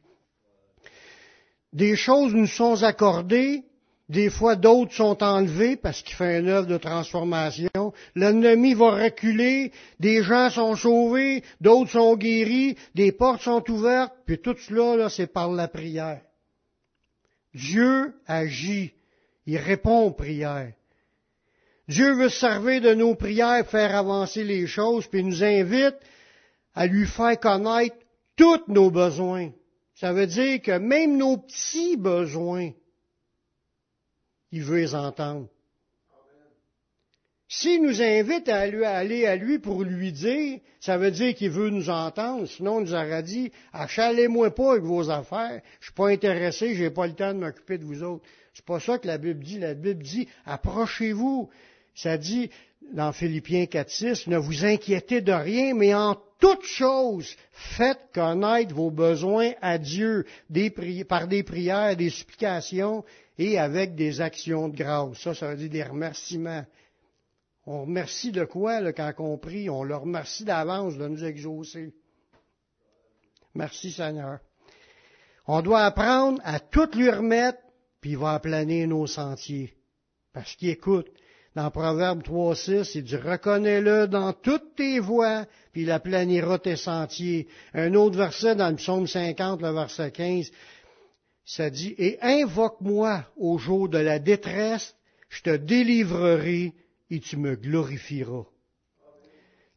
Des 1.72 1.96
choses 1.96 2.32
nous 2.32 2.46
sont 2.46 2.84
accordées, 2.84 3.64
des 4.08 4.30
fois 4.30 4.54
d'autres 4.54 4.94
sont 4.94 5.20
enlevées 5.22 5.76
parce 5.76 6.00
qu'il 6.02 6.14
fait 6.14 6.38
une 6.38 6.48
œuvre 6.48 6.68
de 6.68 6.76
transformation. 6.76 7.92
L'ennemi 8.14 8.74
va 8.74 9.02
reculer, 9.02 9.72
des 9.98 10.22
gens 10.22 10.48
sont 10.48 10.76
sauvés, 10.76 11.42
d'autres 11.60 11.90
sont 11.90 12.16
guéris, 12.16 12.76
des 12.94 13.10
portes 13.10 13.42
sont 13.42 13.68
ouvertes, 13.68 14.14
puis 14.26 14.38
tout 14.38 14.56
cela, 14.56 14.96
là, 14.96 15.08
c'est 15.08 15.26
par 15.26 15.50
la 15.50 15.66
prière. 15.66 16.20
Dieu 17.56 18.14
agit, 18.26 18.92
il 19.46 19.56
répond 19.56 20.02
aux 20.02 20.10
prières. 20.10 20.74
Dieu 21.88 22.12
veut 22.12 22.28
se 22.28 22.40
servir 22.40 22.82
de 22.82 22.92
nos 22.92 23.14
prières, 23.14 23.66
faire 23.66 23.96
avancer 23.96 24.44
les 24.44 24.66
choses, 24.66 25.06
puis 25.06 25.24
nous 25.24 25.42
invite 25.42 25.96
à 26.74 26.86
lui 26.86 27.06
faire 27.06 27.40
connaître 27.40 27.96
tous 28.36 28.60
nos 28.68 28.90
besoins. 28.90 29.52
Ça 29.94 30.12
veut 30.12 30.26
dire 30.26 30.60
que 30.60 30.76
même 30.76 31.16
nos 31.16 31.38
petits 31.38 31.96
besoins, 31.96 32.72
il 34.52 34.62
veut 34.62 34.76
les 34.76 34.94
entendre. 34.94 35.48
S'il 37.48 37.82
nous 37.82 38.02
invite 38.02 38.48
à 38.48 38.58
aller 38.58 39.24
à 39.24 39.36
lui 39.36 39.60
pour 39.60 39.84
lui 39.84 40.10
dire, 40.10 40.58
ça 40.80 40.98
veut 40.98 41.12
dire 41.12 41.34
qu'il 41.34 41.50
veut 41.50 41.70
nous 41.70 41.90
entendre. 41.90 42.46
Sinon, 42.46 42.80
il 42.80 42.86
nous 42.86 42.94
aurait 42.94 43.22
dit, 43.22 43.52
achalez-moi 43.72 44.52
pas 44.52 44.72
avec 44.72 44.82
vos 44.82 45.10
affaires. 45.10 45.60
Je 45.78 45.86
suis 45.86 45.94
pas 45.94 46.08
intéressé, 46.08 46.74
j'ai 46.74 46.90
pas 46.90 47.06
le 47.06 47.12
temps 47.12 47.32
de 47.32 47.38
m'occuper 47.38 47.78
de 47.78 47.84
vous 47.84 48.02
autres. 48.02 48.24
C'est 48.52 48.64
pas 48.64 48.80
ça 48.80 48.98
que 48.98 49.06
la 49.06 49.18
Bible 49.18 49.44
dit. 49.44 49.58
La 49.58 49.74
Bible 49.74 50.02
dit, 50.02 50.26
approchez-vous. 50.44 51.48
Ça 51.94 52.18
dit, 52.18 52.50
dans 52.92 53.12
Philippiens 53.12 53.64
4.6, 53.64 54.28
ne 54.28 54.38
vous 54.38 54.64
inquiétez 54.64 55.20
de 55.20 55.32
rien, 55.32 55.72
mais 55.74 55.94
en 55.94 56.16
toute 56.40 56.64
chose, 56.64 57.36
faites 57.52 58.00
connaître 58.12 58.74
vos 58.74 58.90
besoins 58.90 59.52
à 59.62 59.78
Dieu 59.78 60.26
par 61.08 61.28
des 61.28 61.42
prières, 61.42 61.96
des 61.96 62.10
supplications 62.10 63.04
et 63.38 63.58
avec 63.58 63.94
des 63.94 64.20
actions 64.20 64.68
de 64.68 64.76
grâce. 64.76 65.18
Ça, 65.18 65.34
ça 65.34 65.50
veut 65.50 65.56
dire 65.56 65.70
des 65.70 65.82
remerciements. 65.84 66.64
On 67.66 67.82
remercie 67.82 68.30
de 68.30 68.44
quoi 68.44 68.80
là, 68.80 68.92
quand 68.92 69.12
on 69.18 69.38
prie? 69.38 69.68
On 69.68 69.82
leur 69.82 70.02
remercie 70.02 70.44
d'avance 70.44 70.96
de 70.96 71.08
nous 71.08 71.24
exaucer. 71.24 71.92
Merci 73.54 73.90
Seigneur. 73.90 74.38
On 75.48 75.62
doit 75.62 75.84
apprendre 75.84 76.40
à 76.44 76.60
tout 76.60 76.88
lui 76.94 77.10
remettre, 77.10 77.58
puis 78.00 78.10
il 78.10 78.18
va 78.18 78.34
aplaner 78.34 78.86
nos 78.86 79.06
sentiers. 79.06 79.74
Parce 80.32 80.54
qu'il 80.54 80.70
écoute. 80.70 81.08
Dans 81.56 81.70
Proverbe 81.70 82.22
3.6, 82.22 82.92
il 82.96 83.04
dit, 83.04 83.16
reconnais-le 83.16 84.08
dans 84.08 84.34
toutes 84.34 84.76
tes 84.76 85.00
voies, 85.00 85.46
puis 85.72 85.82
il 85.82 85.90
aplanira 85.90 86.58
tes 86.58 86.76
sentiers. 86.76 87.48
Un 87.72 87.94
autre 87.94 88.18
verset 88.18 88.54
dans 88.56 88.68
le 88.68 88.76
psaume 88.76 89.06
50, 89.06 89.62
le 89.62 89.72
verset 89.72 90.10
15, 90.10 90.50
ça 91.46 91.70
dit, 91.70 91.94
et 91.96 92.18
invoque-moi 92.20 93.24
au 93.38 93.56
jour 93.56 93.88
de 93.88 93.96
la 93.96 94.18
détresse, 94.18 94.94
je 95.30 95.40
te 95.44 95.56
délivrerai 95.56 96.74
et 97.10 97.20
tu 97.20 97.36
me 97.36 97.56
glorifieras. 97.56 98.46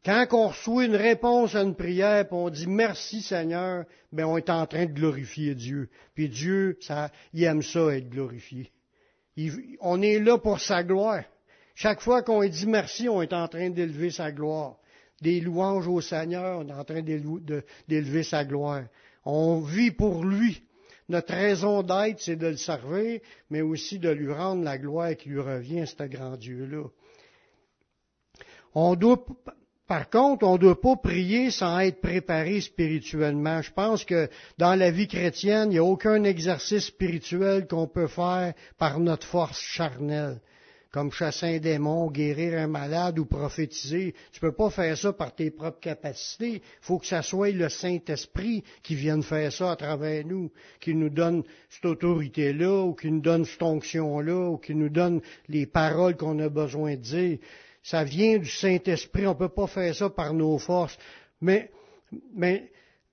Quand 0.04 0.26
on 0.32 0.48
reçoit 0.48 0.86
une 0.86 0.96
réponse 0.96 1.54
à 1.54 1.62
une 1.62 1.74
prière, 1.74 2.26
puis 2.26 2.36
on 2.36 2.48
dit 2.48 2.66
merci 2.66 3.20
Seigneur, 3.20 3.84
ben 4.12 4.24
on 4.24 4.38
est 4.38 4.48
en 4.48 4.66
train 4.66 4.86
de 4.86 4.92
glorifier 4.92 5.54
Dieu. 5.54 5.90
Puis 6.14 6.30
Dieu, 6.30 6.78
ça, 6.80 7.10
il 7.34 7.44
aime 7.44 7.62
ça 7.62 7.94
être 7.94 8.08
glorifié. 8.08 8.70
on 9.80 10.00
est 10.00 10.18
là 10.18 10.38
pour 10.38 10.60
sa 10.60 10.82
gloire. 10.82 11.24
Chaque 11.74 12.00
fois 12.00 12.22
qu'on 12.22 12.42
dit 12.46 12.66
merci, 12.66 13.08
on 13.08 13.20
est 13.20 13.32
en 13.34 13.46
train 13.46 13.68
d'élever 13.68 14.10
sa 14.10 14.32
gloire. 14.32 14.76
Des 15.20 15.40
louanges 15.40 15.86
au 15.86 16.00
Seigneur, 16.00 16.60
on 16.60 16.68
est 16.68 16.72
en 16.72 16.84
train 16.84 17.02
d'élever 17.02 18.22
sa 18.22 18.44
gloire. 18.46 18.84
On 19.24 19.60
vit 19.60 19.90
pour 19.90 20.24
lui. 20.24 20.62
notre 21.10 21.34
raison 21.34 21.82
d'être, 21.82 22.20
c'est 22.20 22.36
de 22.36 22.46
le 22.46 22.56
servir, 22.56 23.20
mais 23.50 23.60
aussi 23.60 23.98
de 23.98 24.08
lui 24.08 24.32
rendre 24.32 24.62
la 24.62 24.78
gloire 24.78 25.14
qui 25.16 25.28
lui 25.28 25.40
revient, 25.40 25.86
ce 25.86 26.04
grand 26.04 26.36
Dieu-là. 26.36 26.84
On 28.74 28.94
doit, 28.94 29.24
par 29.86 30.08
contre, 30.10 30.46
on 30.46 30.54
ne 30.54 30.58
doit 30.58 30.80
pas 30.80 30.96
prier 30.96 31.50
sans 31.50 31.78
être 31.80 32.00
préparé 32.00 32.60
spirituellement. 32.60 33.62
Je 33.62 33.72
pense 33.72 34.04
que 34.04 34.28
dans 34.58 34.74
la 34.74 34.90
vie 34.90 35.08
chrétienne, 35.08 35.70
il 35.70 35.74
n'y 35.74 35.78
a 35.78 35.84
aucun 35.84 36.24
exercice 36.24 36.86
spirituel 36.86 37.66
qu'on 37.66 37.88
peut 37.88 38.08
faire 38.08 38.54
par 38.78 39.00
notre 39.00 39.26
force 39.26 39.58
charnelle 39.58 40.40
comme 40.90 41.12
chasser 41.12 41.56
un 41.56 41.58
démon, 41.58 42.10
guérir 42.10 42.58
un 42.58 42.66
malade 42.66 43.18
ou 43.18 43.24
prophétiser. 43.24 44.14
Tu 44.32 44.40
peux 44.40 44.52
pas 44.52 44.70
faire 44.70 44.96
ça 44.98 45.12
par 45.12 45.34
tes 45.34 45.50
propres 45.50 45.78
capacités. 45.78 46.54
Il 46.54 46.62
faut 46.80 46.98
que 46.98 47.06
ça 47.06 47.22
soit 47.22 47.50
le 47.50 47.68
Saint-Esprit 47.68 48.64
qui 48.82 48.96
vienne 48.96 49.22
faire 49.22 49.52
ça 49.52 49.70
à 49.70 49.76
travers 49.76 50.26
nous, 50.26 50.50
qui 50.80 50.94
nous 50.94 51.10
donne 51.10 51.44
cette 51.68 51.84
autorité-là, 51.84 52.82
ou 52.82 52.94
qui 52.94 53.10
nous 53.10 53.20
donne 53.20 53.44
cette 53.44 53.62
onction-là, 53.62 54.50
ou 54.50 54.58
qui 54.58 54.74
nous 54.74 54.88
donne 54.88 55.20
les 55.48 55.66
paroles 55.66 56.16
qu'on 56.16 56.38
a 56.40 56.48
besoin 56.48 56.96
de 56.96 57.00
dire. 57.00 57.38
Ça 57.82 58.04
vient 58.04 58.38
du 58.38 58.48
Saint-Esprit. 58.48 59.26
On 59.26 59.34
peut 59.34 59.48
pas 59.48 59.66
faire 59.66 59.94
ça 59.94 60.10
par 60.10 60.34
nos 60.34 60.58
forces. 60.58 60.96
Mais, 61.40 61.70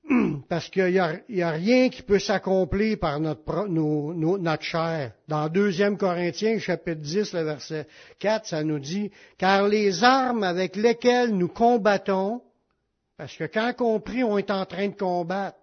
parce 0.50 0.70
qu'il 0.70 0.92
n'y 0.92 1.42
a, 1.42 1.52
rien 1.52 1.90
qui 1.90 2.02
peut 2.02 2.20
s'accomplir 2.20 2.98
par 3.00 3.20
notre, 3.20 4.62
chair. 4.62 5.14
Dans 5.28 5.50
2 5.50 5.96
Corinthiens, 5.96 6.60
chapitre 6.60 7.02
10, 7.02 7.34
le 7.34 7.44
verset 7.44 7.88
4, 8.20 8.46
ça 8.46 8.64
nous 8.64 8.80
dit, 8.80 9.12
car 9.38 9.68
les 9.68 10.04
armes 10.04 10.44
avec 10.44 10.76
lesquelles 10.76 11.32
nous 11.32 11.50
combattons, 11.50 12.42
parce 13.18 13.36
que 13.36 13.46
quand 13.46 13.74
compris, 13.76 14.24
on 14.24 14.38
est 14.38 14.52
en 14.52 14.66
train 14.66 14.90
de 14.90 14.96
combattre, 14.96 15.58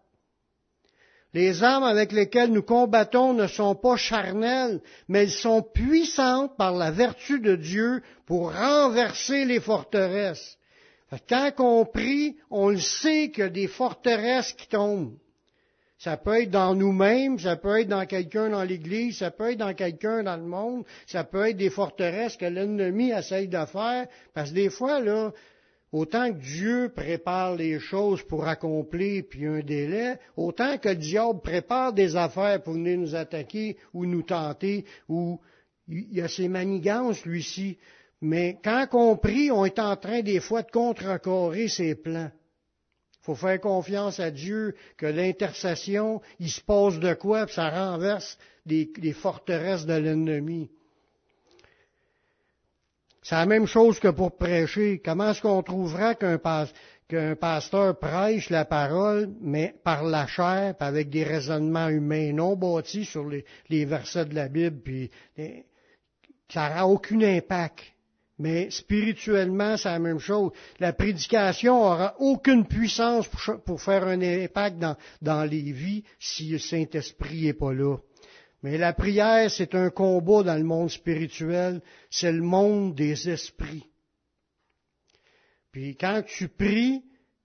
les 1.34 1.64
armes 1.64 1.84
avec 1.84 2.12
lesquelles 2.12 2.52
nous 2.52 2.62
combattons 2.62 3.32
ne 3.32 3.48
sont 3.48 3.74
pas 3.74 3.96
charnelles, 3.96 4.80
mais 5.08 5.24
elles 5.24 5.30
sont 5.30 5.62
puissantes 5.62 6.56
par 6.56 6.72
la 6.72 6.92
vertu 6.92 7.40
de 7.40 7.56
Dieu 7.56 8.02
pour 8.24 8.54
renverser 8.54 9.44
les 9.44 9.60
forteresses. 9.60 10.56
Quand 11.28 11.52
on 11.58 11.84
prie, 11.84 12.36
on 12.50 12.70
le 12.70 12.80
sait 12.80 13.30
qu'il 13.30 13.44
y 13.44 13.46
a 13.46 13.50
des 13.50 13.66
forteresses 13.66 14.52
qui 14.52 14.68
tombent. 14.68 15.16
Ça 15.98 16.16
peut 16.16 16.42
être 16.42 16.50
dans 16.50 16.74
nous-mêmes, 16.74 17.38
ça 17.38 17.56
peut 17.56 17.80
être 17.80 17.88
dans 17.88 18.04
quelqu'un 18.04 18.50
dans 18.50 18.62
l'Église, 18.62 19.18
ça 19.18 19.30
peut 19.30 19.52
être 19.52 19.58
dans 19.58 19.74
quelqu'un 19.74 20.22
dans 20.22 20.36
le 20.36 20.44
monde, 20.44 20.84
ça 21.06 21.24
peut 21.24 21.48
être 21.48 21.56
des 21.56 21.70
forteresses 21.70 22.36
que 22.36 22.44
l'ennemi 22.44 23.10
essaye 23.10 23.48
de 23.48 23.64
faire, 23.64 24.06
parce 24.34 24.50
que 24.50 24.54
des 24.54 24.70
fois, 24.70 25.00
là, 25.00 25.32
autant 25.94 26.32
que 26.32 26.40
Dieu 26.40 26.92
prépare 26.92 27.54
les 27.54 27.78
choses 27.78 28.20
pour 28.24 28.48
accomplir, 28.48 29.22
puis 29.30 29.46
un 29.46 29.60
délai, 29.60 30.18
autant 30.36 30.76
que 30.76 30.88
le 30.88 30.96
diable 30.96 31.40
prépare 31.40 31.92
des 31.92 32.16
affaires 32.16 32.60
pour 32.60 32.74
venir 32.74 32.98
nous 32.98 33.14
attaquer 33.14 33.76
ou 33.92 34.04
nous 34.04 34.22
tenter, 34.22 34.84
ou 35.08 35.40
il 35.86 36.12
y 36.12 36.20
a 36.20 36.26
ses 36.26 36.48
manigances, 36.48 37.24
lui-ci. 37.24 37.78
Mais 38.20 38.58
quand 38.64 38.88
on 38.92 39.16
prie, 39.16 39.52
on 39.52 39.64
est 39.64 39.78
en 39.78 39.94
train 39.94 40.22
des 40.22 40.40
fois 40.40 40.62
de 40.62 40.70
contrecarrer 40.72 41.68
ses 41.68 41.94
plans. 41.94 42.30
Il 42.32 43.24
faut 43.24 43.36
faire 43.36 43.60
confiance 43.60 44.18
à 44.18 44.32
Dieu 44.32 44.74
que 44.96 45.06
l'intercession, 45.06 46.20
il 46.40 46.50
se 46.50 46.60
passe 46.60 46.98
de 46.98 47.14
quoi, 47.14 47.46
puis 47.46 47.54
ça 47.54 47.70
renverse 47.70 48.36
les, 48.66 49.12
forteresses 49.12 49.86
de 49.86 49.94
l'ennemi. 49.94 50.70
C'est 53.24 53.36
la 53.36 53.46
même 53.46 53.66
chose 53.66 53.98
que 53.98 54.08
pour 54.08 54.36
prêcher. 54.36 55.00
Comment 55.02 55.30
est-ce 55.30 55.40
qu'on 55.40 55.62
trouvera 55.62 56.14
qu'un 56.14 56.36
pasteur 57.36 57.98
prêche 57.98 58.50
la 58.50 58.66
parole, 58.66 59.30
mais 59.40 59.74
par 59.82 60.04
la 60.04 60.26
chair, 60.26 60.74
avec 60.78 61.08
des 61.08 61.24
raisonnements 61.24 61.88
humains 61.88 62.34
non 62.34 62.54
bâtis 62.54 63.06
sur 63.06 63.26
les, 63.26 63.84
versets 63.86 64.26
de 64.26 64.34
la 64.34 64.48
Bible, 64.48 64.78
puis 64.84 65.10
ça 66.50 66.68
n'aura 66.68 66.86
aucun 66.86 67.22
impact. 67.22 67.80
Mais 68.38 68.70
spirituellement, 68.70 69.78
c'est 69.78 69.88
la 69.88 70.00
même 70.00 70.18
chose. 70.18 70.50
La 70.78 70.92
prédication 70.92 71.82
aura 71.82 72.16
aucune 72.18 72.66
puissance 72.66 73.26
pour, 73.64 73.80
faire 73.80 74.06
un 74.06 74.20
impact 74.20 74.84
dans, 75.22 75.44
les 75.44 75.72
vies 75.72 76.04
si 76.18 76.50
le 76.50 76.58
Saint-Esprit 76.58 77.44
n'est 77.44 77.54
pas 77.54 77.72
là. 77.72 77.96
Mais 78.64 78.78
la 78.78 78.94
prière, 78.94 79.50
c'est 79.50 79.74
un 79.74 79.90
combat 79.90 80.42
dans 80.42 80.56
le 80.56 80.64
monde 80.64 80.90
spirituel. 80.90 81.82
C'est 82.08 82.32
le 82.32 82.40
monde 82.40 82.94
des 82.94 83.28
esprits. 83.28 83.84
Puis 85.70 85.96
quand 85.96 86.22
tu 86.26 86.48
pries, 86.48 87.02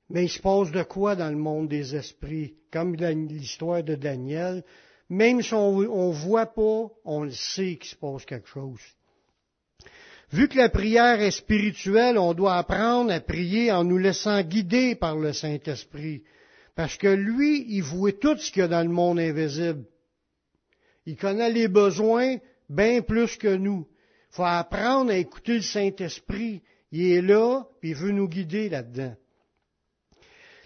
mais 0.10 0.24
il 0.24 0.30
se 0.30 0.40
passe 0.40 0.72
de 0.72 0.82
quoi 0.82 1.18
dans 1.18 1.30
le 1.30 1.36
monde 1.36 1.68
des 1.68 1.94
esprits? 1.94 2.54
Comme 2.72 2.96
l'histoire 2.96 3.84
de 3.84 3.96
Daniel. 3.96 4.64
Même 5.10 5.42
si 5.42 5.54
on 5.54 5.82
ne 5.82 6.14
voit 6.14 6.46
pas, 6.46 6.88
on 7.04 7.24
le 7.24 7.32
sait 7.32 7.76
qu'il 7.76 7.90
se 7.90 7.96
passe 7.98 8.24
quelque 8.24 8.48
chose. 8.48 8.80
Vu 10.32 10.48
que 10.48 10.58
la 10.58 10.70
prière 10.70 11.20
est 11.20 11.32
spirituelle, 11.32 12.18
on 12.18 12.34
doit 12.34 12.56
apprendre 12.56 13.12
à 13.12 13.20
prier 13.20 13.74
en 13.74 13.84
nous 13.84 13.98
laissant 13.98 14.42
guider 14.42 14.96
par 14.96 15.18
le 15.18 15.34
Saint-Esprit. 15.34 16.24
Parce 16.76 16.96
que 16.96 17.10
lui, 17.10 17.66
il 17.68 17.82
voit 17.82 18.14
tout 18.14 18.38
ce 18.38 18.54
qu'il 18.54 18.62
y 18.62 18.64
a 18.64 18.70
dans 18.70 18.88
le 18.88 18.94
monde 18.94 19.20
invisible. 19.20 19.84
Il 21.10 21.16
connaît 21.16 21.50
les 21.50 21.68
besoins 21.68 22.38
bien 22.70 23.02
plus 23.02 23.36
que 23.36 23.56
nous. 23.56 23.88
Il 24.32 24.36
faut 24.36 24.44
apprendre 24.44 25.10
à 25.10 25.18
écouter 25.18 25.56
le 25.56 25.64
Saint-Esprit. 25.64 26.62
Il 26.92 27.02
est 27.02 27.24
là, 27.24 27.64
puis 27.82 27.90
il 27.90 27.96
veut 27.96 28.12
nous 28.12 28.28
guider 28.28 28.70
là-dedans. 28.70 29.16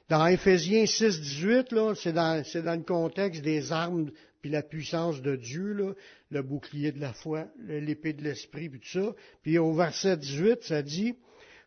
Dans 0.09 0.27
Éphésiens 0.27 0.85
6, 0.85 1.21
18, 1.21 1.71
là, 1.71 1.93
c'est 1.95 2.11
dans, 2.11 2.43
le 2.43 2.83
contexte 2.83 3.41
des 3.41 3.71
armes 3.71 4.11
puis 4.41 4.51
la 4.51 4.63
puissance 4.63 5.21
de 5.21 5.37
Dieu, 5.37 5.95
le 6.29 6.41
bouclier 6.41 6.91
de 6.91 6.99
la 6.99 7.13
foi, 7.13 7.47
l'épée 7.65 8.11
de 8.11 8.21
l'esprit, 8.21 8.67
puis 8.67 8.81
tout 8.81 8.99
ça. 8.99 9.15
Puis 9.43 9.57
au 9.57 9.71
verset 9.71 10.17
18, 10.17 10.61
ça 10.63 10.81
dit, 10.81 11.15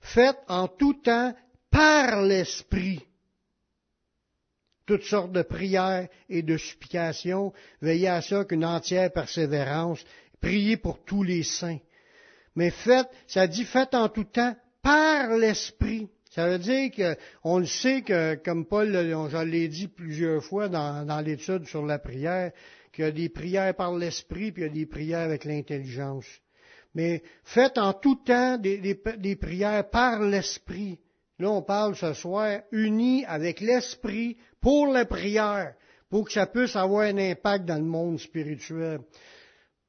faites 0.03 0.37
en 0.49 0.69
tout 0.69 0.93
temps 0.93 1.35
par 1.71 2.21
l'esprit 2.21 3.01
toutes 4.87 5.03
sortes 5.03 5.33
de 5.33 5.43
prières 5.43 6.09
et 6.29 6.43
de 6.43 6.57
supplications, 6.57 7.53
veillez 7.83 8.09
à 8.09 8.23
ça 8.23 8.45
qu'une 8.45 8.65
entière 8.65 9.13
persévérance, 9.13 10.05
priez 10.41 10.77
pour 10.77 11.05
tous 11.05 11.23
les 11.23 11.43
saints. 11.43 11.81
Mais 12.55 12.71
faites, 12.71 13.09
ça 13.27 13.47
dit 13.47 13.65
faites 13.65 13.95
en 13.95 14.09
tout 14.09 14.25
temps 14.25 14.57
par 14.83 15.37
l'esprit. 15.37 16.09
Ça 16.31 16.49
veut 16.49 16.59
dire 16.59 16.91
qu'on 16.93 17.59
le 17.59 17.67
sait 17.67 18.03
que, 18.03 18.35
comme 18.37 18.67
Paul, 18.67 18.93
je 18.93 19.45
l'ai 19.45 19.69
dit 19.69 19.89
plusieurs 19.89 20.45
fois 20.45 20.69
dans, 20.69 21.25
l'étude 21.25 21.67
sur 21.67 21.85
la 21.85 21.99
prière, 21.99 22.53
qu'il 22.93 23.05
y 23.05 23.09
a 23.09 23.11
des 23.11 23.29
prières 23.29 23.75
par 23.75 23.95
l'esprit, 23.95 24.53
puis 24.53 24.63
il 24.63 24.67
y 24.67 24.71
a 24.71 24.73
des 24.73 24.87
prières 24.87 25.21
avec 25.21 25.45
l'intelligence. 25.45 26.27
Mais 26.95 27.23
faites 27.45 27.79
en 27.79 27.93
tout 27.93 28.17
temps 28.17 28.59
des, 28.59 28.79
des 29.19 29.37
prières 29.37 29.89
par 29.91 30.23
l'esprit. 30.23 30.99
Là, 31.39 31.51
on 31.51 31.63
parle 31.63 31.95
ce 31.97 32.15
soir 32.15 32.61
unis 32.71 33.25
avec 33.27 33.61
l'esprit 33.61 34.39
pour 34.67 34.89
la 34.89 35.05
prière, 35.05 35.75
pour 36.11 36.25
que 36.25 36.33
ça 36.33 36.47
puisse 36.47 36.75
avoir 36.75 37.03
un 37.03 37.19
impact 37.19 37.67
dans 37.67 37.77
le 37.77 37.85
monde 37.85 38.19
spirituel. 38.19 38.99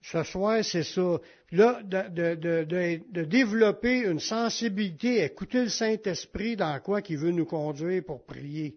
Ce 0.04 0.22
soir, 0.22 0.64
c'est 0.64 0.84
ça. 0.84 1.18
Là, 1.52 1.82
de, 1.82 3.24
développer 3.24 4.02
une 4.02 4.20
sensibilité, 4.20 5.24
écouter 5.24 5.64
le 5.64 5.70
Saint-Esprit 5.70 6.58
dans 6.58 6.80
quoi 6.80 7.02
qu'il 7.02 7.18
veut 7.18 7.32
nous 7.32 7.48
conduire 7.48 8.04
pour 8.06 8.24
prier. 8.24 8.76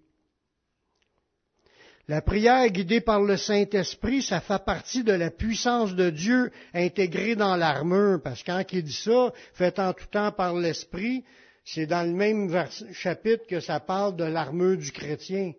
La 2.09 2.23
prière 2.23 2.67
guidée 2.71 3.03
par 3.03 3.21
le 3.21 3.37
Saint-Esprit, 3.37 4.23
ça 4.23 4.41
fait 4.41 4.65
partie 4.65 5.05
de 5.05 5.13
la 5.13 5.31
puissance 5.31 5.95
de 5.95 6.09
Dieu 6.09 6.51
intégrée 6.73 7.37
dans 7.37 7.57
l'armure, 7.57 8.23
parce 8.25 8.43
que 8.43 8.51
quand 8.53 8.65
il 8.73 8.85
dit 8.85 8.93
ça, 8.95 9.35
fait 9.53 9.79
en 9.79 9.93
tout 9.93 10.07
temps 10.07 10.33
par 10.33 10.55
l'Esprit, 10.55 11.25
c'est 11.63 11.85
dans 11.85 12.09
le 12.09 12.15
même 12.15 12.51
chapitre 12.95 13.47
que 13.47 13.61
ça 13.61 13.81
parle 13.81 14.17
de 14.17 14.25
l'armure 14.25 14.79
du 14.79 14.93
chrétien. 14.93 15.53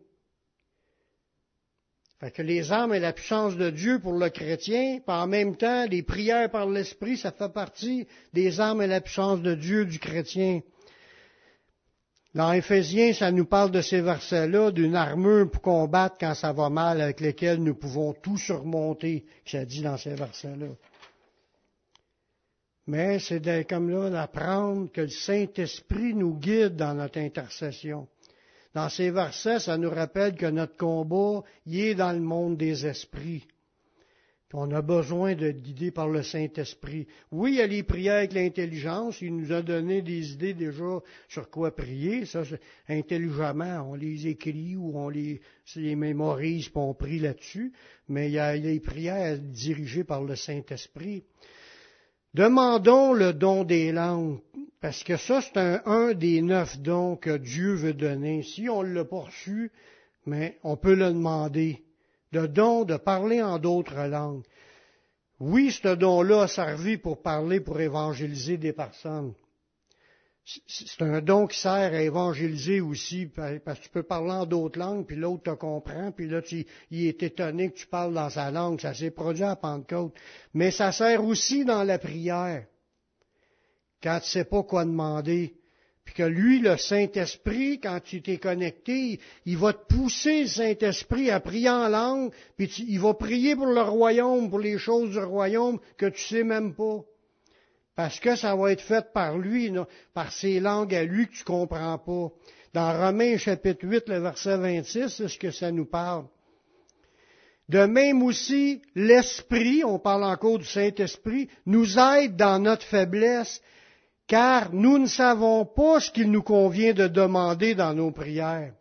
Fait 2.22 2.30
que 2.30 2.44
les 2.44 2.72
armes 2.72 2.94
et 2.94 3.00
la 3.00 3.14
puissance 3.14 3.58
de 3.58 3.72
Dieu 3.72 3.98
pour 3.98 4.14
le 4.14 4.30
chrétien, 4.30 5.00
puis 5.00 5.16
en 5.16 5.26
même 5.26 5.58
temps, 5.58 5.88
les 5.90 6.04
prières 6.04 6.52
par 6.52 6.70
l'Esprit, 6.70 7.18
ça 7.18 7.32
fait 7.32 7.52
partie 7.52 8.08
des 8.32 8.60
armes 8.60 8.84
et 8.84 8.88
la 8.88 9.02
puissance 9.02 9.42
de 9.42 9.56
Dieu 9.56 9.86
du 9.86 9.98
chrétien. 9.98 10.62
Dans 12.36 12.52
Éphésiens, 12.54 13.14
ça 13.14 13.32
nous 13.32 13.46
parle 13.46 13.72
de 13.72 13.82
ces 13.82 14.02
versets-là, 14.02 14.70
d'une 14.70 14.96
armure 14.96 15.50
pour 15.50 15.64
combattre 15.64 16.18
quand 16.20 16.36
ça 16.36 16.54
va 16.54 16.70
mal, 16.70 17.02
avec 17.02 17.22
lesquelles 17.22 17.58
nous 17.58 17.74
pouvons 17.74 18.14
tout 18.14 18.38
surmonter, 18.38 19.26
ça 19.44 19.66
dit 19.66 19.82
dans 19.82 19.98
ces 19.98 20.14
versets-là. 20.14 20.68
Mais 22.86 23.18
c'est 23.18 23.68
comme 23.68 23.90
là 23.90 24.12
d'apprendre 24.12 24.92
que 24.92 25.02
le 25.02 25.10
Saint-Esprit 25.10 26.14
nous 26.14 26.36
guide 26.36 26.76
dans 26.76 26.94
notre 26.94 27.18
intercession. 27.18 28.08
Dans 28.74 28.90
ces 28.90 29.12
versets, 29.12 29.60
ça 29.60 29.78
nous 29.78 29.90
rappelle 29.90 30.36
que 30.36 30.46
notre 30.46 30.78
combat 30.78 31.44
y 31.66 31.82
est 31.82 31.96
dans 31.96 32.14
le 32.14 32.22
monde 32.22 32.58
des 32.58 32.86
esprits. 32.86 33.46
On 34.54 34.72
a 34.72 34.82
besoin 34.82 35.36
d'être 35.36 35.62
guidé 35.62 35.92
par 35.92 36.10
le 36.10 36.24
Saint-Esprit. 36.24 37.08
Oui, 37.32 37.54
il 37.54 37.58
y 37.58 37.62
a 37.62 37.68
les 37.68 37.84
prières 37.84 38.18
avec 38.18 38.34
l'intelligence. 38.34 39.22
Il 39.22 39.38
nous 39.38 39.54
a 39.54 39.62
donné 39.62 40.02
des 40.02 40.34
idées 40.34 40.54
déjà 40.54 41.00
sur 41.30 41.50
quoi 41.50 41.74
prier. 41.74 42.26
Ça, 42.26 42.44
intelligemment, 42.90 43.90
on 43.90 43.96
les 43.96 44.28
écrit 44.28 44.76
ou 44.76 44.98
on 44.98 45.08
les, 45.08 45.40
les 45.78 45.96
mémorise 45.96 46.68
et 46.68 46.72
on 46.76 46.94
prie 46.94 47.20
là-dessus. 47.20 47.72
Mais 48.10 48.28
il 48.28 48.34
y 48.34 48.40
a 48.40 48.56
les 48.56 48.80
prières 48.82 49.40
dirigées 49.40 50.04
par 50.04 50.22
le 50.24 50.36
Saint-Esprit. 50.36 51.24
Demandons 52.34 53.12
le 53.14 53.34
don 53.34 53.66
des 53.66 53.92
langues, 53.92 54.40
parce 54.80 55.04
que 55.04 55.18
ça, 55.18 55.42
c'est 55.42 55.58
un, 55.58 56.14
des 56.14 56.42
neuf 56.42 56.80
dons 56.80 57.18
que 57.18 57.36
Dieu 57.36 57.74
veut 57.74 57.94
donner. 57.94 58.42
Si 58.44 58.70
on 58.70 58.82
l'a 58.82 59.04
reçu, 59.04 59.70
mais 60.26 60.58
on 60.64 60.78
peut 60.78 60.96
le 60.96 61.12
demander. 61.12 61.84
Le 62.32 62.48
don 62.48 62.86
de 62.86 62.96
parler 62.96 63.42
en 63.42 63.60
d'autres 63.60 64.08
langues. 64.08 64.44
Oui, 65.42 65.72
ce 65.72 65.94
don-là 65.96 66.44
a 66.44 66.48
servi 66.48 66.98
pour 66.98 67.22
parler, 67.22 67.60
pour 67.60 67.82
évangéliser 67.82 68.58
des 68.58 68.72
personnes. 68.72 69.34
C'est 70.44 71.04
un 71.04 71.22
don 71.22 71.46
qui 71.46 71.60
sert 71.60 71.94
à 71.94 72.02
évangéliser 72.02 72.82
aussi, 72.82 73.28
parce 73.28 73.80
que 73.80 73.84
tu 73.84 73.90
peux 73.90 74.04
parler 74.04 74.32
en 74.32 74.46
d'autres 74.46 74.80
langues, 74.80 75.06
puis 75.06 75.16
l'autre 75.16 75.44
te 75.44 75.56
comprend, 75.56 76.12
puis 76.12 76.28
là, 76.28 76.42
tu, 76.42 76.66
il 76.90 77.06
est 77.06 77.22
étonné 77.24 77.72
que 77.72 77.78
tu 77.78 77.88
parles 77.88 78.14
dans 78.14 78.30
sa 78.30 78.50
langue. 78.50 78.82
Ça 78.82 78.94
s'est 78.94 79.12
produit 79.12 79.44
à 79.44 79.56
Pentecôte. 79.56 80.14
Mais 80.54 80.72
ça 80.72 80.92
sert 80.92 81.24
aussi 81.24 81.64
dans 81.64 81.84
la 81.84 82.00
prière. 82.00 82.66
Quand 84.02 84.20
tu 84.20 84.30
sais 84.30 84.46
pas 84.46 84.64
quoi 84.64 84.84
demander, 84.84 85.54
puis 86.04 86.16
que 86.16 86.24
lui, 86.24 86.60
le 86.60 86.78
Saint-Esprit, 86.78 87.80
quand 87.80 88.00
tu 88.04 88.24
t'es 88.24 88.38
connecté, 88.38 89.20
il 89.46 89.58
va 89.58 89.74
te 89.74 89.94
pousser, 89.94 90.42
le 90.42 90.48
Saint-Esprit, 90.48 91.30
à 91.30 91.40
prier 91.40 91.70
en 91.70 91.88
langue, 91.88 92.34
puis 92.58 92.68
il 92.88 93.00
va 93.00 93.14
prier 93.14 93.56
pour 93.56 93.68
le 93.68 93.82
royaume, 93.82 94.50
pour 94.50 94.60
les 94.60 94.80
choses 94.80 95.12
du 95.12 95.20
royaume 95.20 95.80
que 95.98 96.08
tu 96.08 96.20
sais 96.20 96.44
même 96.44 96.74
pas. 96.74 97.06
Parce 97.96 98.20
que 98.20 98.36
ça 98.36 98.56
va 98.56 98.72
être 98.72 98.82
fait 98.82 99.12
par 99.14 99.38
lui, 99.38 99.72
par 100.14 100.32
ses 100.32 100.60
langues 100.60 100.96
à 100.96 101.04
lui 101.04 101.28
que 101.28 101.34
tu 101.34 101.44
comprends 101.44 101.98
pas. 101.98 102.30
Dans 102.74 102.98
Romains 102.98 103.38
chapitre 103.38 103.86
8, 103.86 104.08
le 104.08 104.20
verset 104.20 104.58
26, 104.58 105.10
c'est 105.10 105.28
ce 105.28 105.38
que 105.38 105.52
ça 105.52 105.72
nous 105.72 105.86
parle. 105.86 106.26
De 107.68 107.86
même 107.86 108.24
aussi, 108.24 108.82
l'Esprit, 108.96 109.84
on 109.84 110.00
parle 110.00 110.24
encore 110.24 110.60
du 110.60 110.66
Saint-Esprit, 110.66 111.50
nous 111.66 111.98
aide 112.00 112.36
dans 112.36 112.60
notre 112.60 112.86
faiblesse, 112.86 113.62
car 114.28 114.74
nous 114.74 114.98
ne 114.98 115.08
savons 115.08 115.66
pas 115.66 116.00
ce 116.00 116.12
qu'il 116.12 116.32
nous 116.32 116.44
convient 116.44 116.94
de 116.94 117.08
demander 117.08 117.76
dans 117.76 117.94
nos 117.94 118.12
prières. 118.12 118.74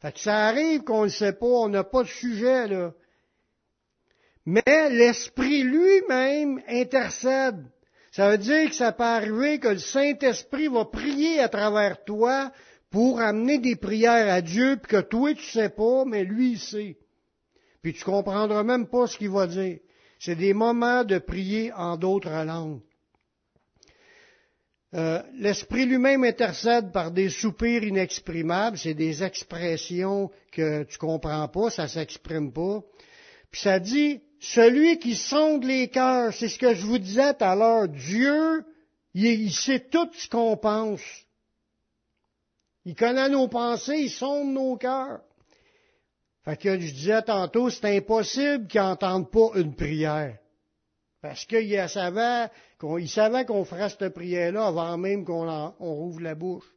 Fait 0.00 0.12
que 0.12 0.20
ça 0.20 0.46
arrive 0.46 0.82
qu'on 0.82 1.04
ne 1.04 1.08
sait 1.08 1.32
pas, 1.32 1.46
on 1.46 1.68
n'a 1.68 1.84
pas 1.84 2.02
de 2.02 2.08
sujet, 2.08 2.66
là. 2.68 2.92
Mais 4.44 4.90
l'Esprit 4.90 5.62
lui-même 5.62 6.60
intercède 6.68 7.64
ça 8.16 8.30
veut 8.30 8.38
dire 8.38 8.70
que 8.70 8.74
ça 8.74 8.92
peut 8.92 9.04
arriver 9.04 9.58
que 9.58 9.68
le 9.68 9.78
Saint-Esprit 9.78 10.68
va 10.68 10.86
prier 10.86 11.38
à 11.38 11.50
travers 11.50 12.02
toi 12.02 12.50
pour 12.88 13.20
amener 13.20 13.58
des 13.58 13.76
prières 13.76 14.32
à 14.32 14.40
Dieu, 14.40 14.78
puis 14.78 14.92
que 14.92 15.02
toi 15.02 15.34
tu 15.34 15.44
sais 15.44 15.68
pas, 15.68 16.06
mais 16.06 16.24
lui 16.24 16.52
il 16.52 16.58
sait. 16.58 16.96
Puis 17.82 17.92
tu 17.92 18.04
comprendras 18.04 18.62
même 18.62 18.86
pas 18.86 19.06
ce 19.06 19.18
qu'il 19.18 19.28
va 19.28 19.46
dire. 19.46 19.80
C'est 20.18 20.34
des 20.34 20.54
moments 20.54 21.04
de 21.04 21.18
prier 21.18 21.74
en 21.74 21.98
d'autres 21.98 22.42
langues. 22.42 22.80
Euh, 24.94 25.20
L'Esprit 25.34 25.84
lui-même 25.84 26.24
intercède 26.24 26.92
par 26.92 27.10
des 27.10 27.28
soupirs 27.28 27.84
inexprimables, 27.84 28.78
c'est 28.78 28.94
des 28.94 29.24
expressions 29.24 30.30
que 30.52 30.84
tu 30.84 30.96
comprends 30.96 31.48
pas, 31.48 31.68
ça 31.68 31.86
s'exprime 31.86 32.50
pas. 32.50 32.80
Puis 33.50 33.60
ça 33.60 33.78
dit, 33.78 34.22
celui 34.40 34.98
qui 34.98 35.14
sonde 35.14 35.64
les 35.64 35.88
cœurs, 35.88 36.32
c'est 36.32 36.48
ce 36.48 36.58
que 36.58 36.74
je 36.74 36.84
vous 36.84 36.98
disais 36.98 37.34
tout 37.34 37.44
à 37.44 37.54
l'heure, 37.54 37.88
Dieu, 37.88 38.64
il, 39.14 39.52
sait 39.52 39.80
tout 39.80 40.08
ce 40.12 40.28
qu'on 40.28 40.56
pense. 40.56 41.00
Il 42.84 42.94
connaît 42.94 43.28
nos 43.28 43.48
pensées, 43.48 43.98
il 43.98 44.10
sonde 44.10 44.52
nos 44.52 44.76
cœurs. 44.76 45.20
Fait 46.44 46.56
que 46.56 46.78
je 46.78 46.92
disais 46.92 47.22
tantôt, 47.22 47.70
c'est 47.70 47.96
impossible 47.96 48.66
qu'il 48.68 48.80
n'entende 48.80 49.30
pas 49.30 49.50
une 49.56 49.74
prière. 49.74 50.38
Parce 51.20 51.44
qu'il 51.44 51.88
savait 51.88 52.50
qu'on 52.78 53.64
ferait 53.64 53.88
cette 53.88 54.14
prière-là 54.14 54.66
avant 54.66 54.96
même 54.96 55.24
qu'on 55.24 55.70
rouvre 55.78 56.20
la 56.20 56.34
bouche. 56.34 56.75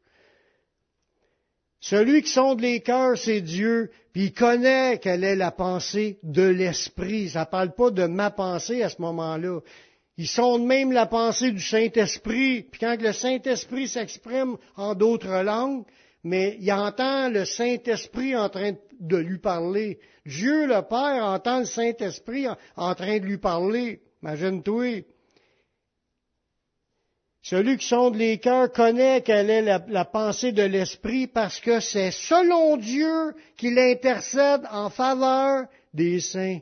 Celui 1.81 2.23
qui 2.23 2.29
sonde 2.29 2.59
les 2.59 2.81
cœurs, 2.81 3.17
c'est 3.17 3.41
Dieu, 3.41 3.89
puis 4.11 4.25
il 4.25 4.33
connaît 4.33 4.99
quelle 4.99 5.23
est 5.23 5.35
la 5.35 5.51
pensée 5.51 6.19
de 6.23 6.43
l'Esprit. 6.43 7.29
Ça 7.29 7.41
ne 7.41 7.45
parle 7.45 7.73
pas 7.73 7.89
de 7.89 8.05
ma 8.05 8.31
pensée 8.31 8.83
à 8.83 8.89
ce 8.89 9.01
moment-là. 9.01 9.61
Il 10.17 10.27
sonde 10.27 10.65
même 10.65 10.91
la 10.91 11.05
pensée 11.05 11.51
du 11.51 11.61
Saint-Esprit, 11.61 12.63
puis 12.63 12.81
quand 12.81 13.01
le 13.01 13.13
Saint-Esprit 13.13 13.87
s'exprime 13.87 14.57
en 14.75 14.93
d'autres 14.93 15.43
langues, 15.43 15.85
mais 16.25 16.57
il 16.59 16.71
entend 16.73 17.29
le 17.29 17.45
Saint-Esprit 17.45 18.35
en 18.35 18.49
train 18.49 18.73
de 18.99 19.17
lui 19.17 19.37
parler. 19.37 19.99
Dieu 20.25 20.67
le 20.67 20.81
Père 20.81 21.23
entend 21.23 21.59
le 21.59 21.65
Saint-Esprit 21.65 22.47
en 22.75 22.95
train 22.95 23.19
de 23.19 23.25
lui 23.25 23.37
parler. 23.37 24.01
Imagine-toi. 24.21 25.05
Celui 27.41 27.77
qui 27.77 27.87
sonde 27.87 28.15
les 28.15 28.37
cœurs 28.37 28.71
connaît 28.71 29.21
quelle 29.21 29.49
est 29.49 29.61
la, 29.61 30.05
pensée 30.05 30.51
de 30.51 30.63
l'Esprit 30.63 31.27
parce 31.27 31.59
que 31.59 31.79
c'est 31.79 32.11
selon 32.11 32.77
Dieu 32.77 33.33
qu'il 33.57 33.79
intercède 33.79 34.61
en 34.71 34.89
faveur 34.89 35.65
des 35.93 36.19
saints. 36.19 36.59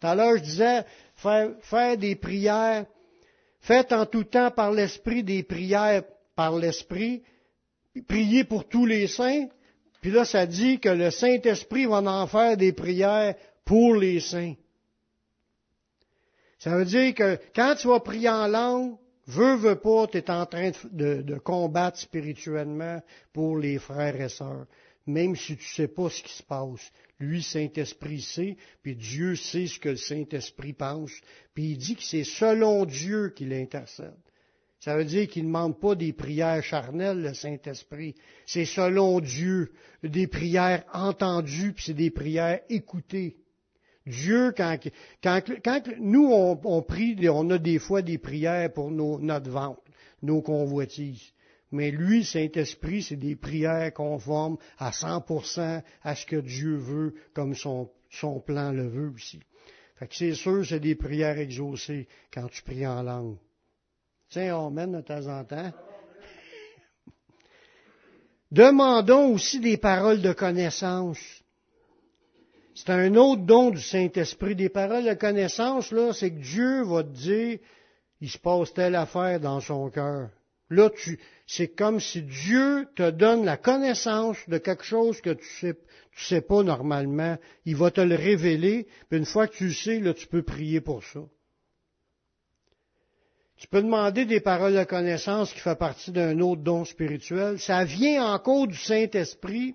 Tout 0.00 0.06
à 0.06 0.14
l'heure, 0.14 0.38
je 0.38 0.42
disais, 0.42 0.84
faire, 1.16 1.96
des 1.96 2.16
prières, 2.16 2.86
faites 3.60 3.92
en 3.92 4.06
tout 4.06 4.24
temps 4.24 4.50
par 4.50 4.72
l'Esprit 4.72 5.22
des 5.22 5.42
prières 5.42 6.02
par 6.34 6.56
l'Esprit, 6.56 7.22
priez 8.06 8.44
pour 8.44 8.68
tous 8.68 8.86
les 8.86 9.06
saints, 9.06 9.48
puis 10.00 10.12
là, 10.12 10.24
ça 10.24 10.46
dit 10.46 10.78
que 10.78 10.88
le 10.88 11.10
Saint-Esprit 11.10 11.86
va 11.86 11.98
en 11.98 12.26
faire 12.26 12.56
des 12.56 12.72
prières 12.72 13.34
pour 13.64 13.96
les 13.96 14.20
saints. 14.20 14.54
Ça 16.60 16.70
veut 16.76 16.84
dire 16.84 17.14
que 17.14 17.38
quand 17.54 17.74
tu 17.76 17.88
vas 17.88 18.00
prier 18.00 18.28
en 18.28 18.46
langue, 18.46 18.96
Veux, 19.28 19.56
veux 19.56 19.76
pas, 19.76 20.06
tu 20.06 20.16
es 20.16 20.30
en 20.30 20.46
train 20.46 20.70
de, 20.90 21.38
combattre 21.38 21.98
spirituellement 21.98 23.02
pour 23.34 23.58
les 23.58 23.78
frères 23.78 24.18
et 24.18 24.30
sœurs, 24.30 24.66
même 25.06 25.36
si 25.36 25.54
tu 25.58 25.66
sais 25.66 25.86
pas 25.86 26.08
ce 26.08 26.22
qui 26.22 26.32
se 26.32 26.42
passe. 26.42 26.90
Lui, 27.20 27.42
Saint-Esprit 27.42 28.22
sait, 28.22 28.56
puis 28.82 28.96
Dieu 28.96 29.36
sait 29.36 29.66
ce 29.66 29.78
que 29.78 29.90
le 29.90 29.96
Saint-Esprit 29.96 30.72
pense, 30.72 31.12
puis 31.52 31.72
il 31.72 31.76
dit 31.76 31.96
que 31.96 32.04
c'est 32.04 32.24
selon 32.24 32.86
Dieu 32.86 33.34
qu'il 33.36 33.52
intercède. 33.52 34.16
Ça 34.80 34.96
veut 34.96 35.04
dire 35.04 35.28
qu'il 35.28 35.42
ne 35.42 35.48
demande 35.48 35.78
pas 35.78 35.94
des 35.94 36.14
prières 36.14 36.64
charnelles, 36.64 37.20
le 37.20 37.34
Saint-Esprit. 37.34 38.14
C'est 38.46 38.64
selon 38.64 39.20
Dieu, 39.20 39.72
des 40.02 40.26
prières 40.26 40.84
entendues, 40.94 41.74
puis 41.74 41.84
c'est 41.84 41.94
des 41.94 42.10
prières 42.10 42.60
écoutées. 42.70 43.36
Dieu, 44.08 44.52
quand, 44.56 44.78
nous, 46.00 46.30
on, 46.32 46.82
prie, 46.82 47.28
on 47.28 47.50
a 47.50 47.58
des 47.58 47.78
fois 47.78 48.02
des 48.02 48.18
prières 48.18 48.72
pour 48.72 48.90
notre 48.90 49.50
vente, 49.50 49.80
nos 50.22 50.42
convoitises. 50.42 51.32
Mais 51.70 51.90
lui, 51.90 52.24
Saint-Esprit, 52.24 53.02
c'est 53.02 53.16
des 53.16 53.36
prières 53.36 53.92
conformes 53.92 54.56
à 54.78 54.90
100% 54.90 55.82
à 56.02 56.14
ce 56.14 56.26
que 56.26 56.36
Dieu 56.36 56.76
veut, 56.76 57.14
comme 57.34 57.54
son, 57.54 57.90
plan 58.46 58.72
le 58.72 58.88
veut 58.88 59.12
aussi. 59.14 59.40
Fait 59.96 60.08
que 60.08 60.14
c'est 60.14 60.34
sûr, 60.34 60.64
c'est 60.64 60.80
des 60.80 60.94
prières 60.94 61.38
exaucées 61.38 62.08
quand 62.32 62.48
tu 62.48 62.62
pries 62.62 62.86
en 62.86 63.02
langue. 63.02 63.36
Tiens, 64.30 64.66
Amen 64.66 64.92
de 64.92 65.00
temps 65.00 65.26
en 65.26 65.44
temps. 65.44 65.72
Demandons 68.50 69.34
aussi 69.34 69.60
des 69.60 69.76
paroles 69.76 70.22
de 70.22 70.32
connaissance. 70.32 71.18
C'est 72.78 72.92
un 72.92 73.16
autre 73.16 73.42
don 73.42 73.70
du 73.70 73.80
Saint-Esprit. 73.80 74.54
Des 74.54 74.68
paroles 74.68 75.04
de 75.04 75.14
connaissance, 75.14 75.90
là, 75.90 76.12
c'est 76.12 76.30
que 76.30 76.40
Dieu 76.40 76.84
va 76.84 77.02
te 77.02 77.08
dire, 77.08 77.58
il 78.20 78.30
se 78.30 78.38
passe 78.38 78.72
telle 78.72 78.94
affaire 78.94 79.40
dans 79.40 79.60
son 79.60 79.90
cœur. 79.90 80.30
Là, 80.70 80.88
tu, 80.90 81.18
c'est 81.44 81.66
comme 81.66 81.98
si 81.98 82.22
Dieu 82.22 82.86
te 82.94 83.10
donne 83.10 83.44
la 83.44 83.56
connaissance 83.56 84.36
de 84.46 84.58
quelque 84.58 84.84
chose 84.84 85.20
que 85.20 85.30
tu 85.30 85.46
sais, 85.58 85.74
tu 86.14 86.24
sais 86.24 86.40
pas 86.40 86.62
normalement. 86.62 87.36
Il 87.64 87.74
va 87.74 87.90
te 87.90 88.00
le 88.00 88.14
révéler. 88.14 88.86
Puis 89.10 89.18
une 89.18 89.24
fois 89.24 89.48
que 89.48 89.56
tu 89.56 89.64
le 89.66 89.72
sais, 89.72 89.98
là, 89.98 90.14
tu 90.14 90.28
peux 90.28 90.44
prier 90.44 90.80
pour 90.80 91.02
ça. 91.02 91.20
Tu 93.56 93.66
peux 93.66 93.82
demander 93.82 94.24
des 94.24 94.40
paroles 94.40 94.76
de 94.76 94.84
connaissance 94.84 95.52
qui 95.52 95.58
fait 95.58 95.78
partie 95.78 96.12
d'un 96.12 96.38
autre 96.38 96.62
don 96.62 96.84
spirituel. 96.84 97.58
Ça 97.58 97.82
vient 97.82 98.32
encore 98.32 98.68
du 98.68 98.76
Saint-Esprit. 98.76 99.74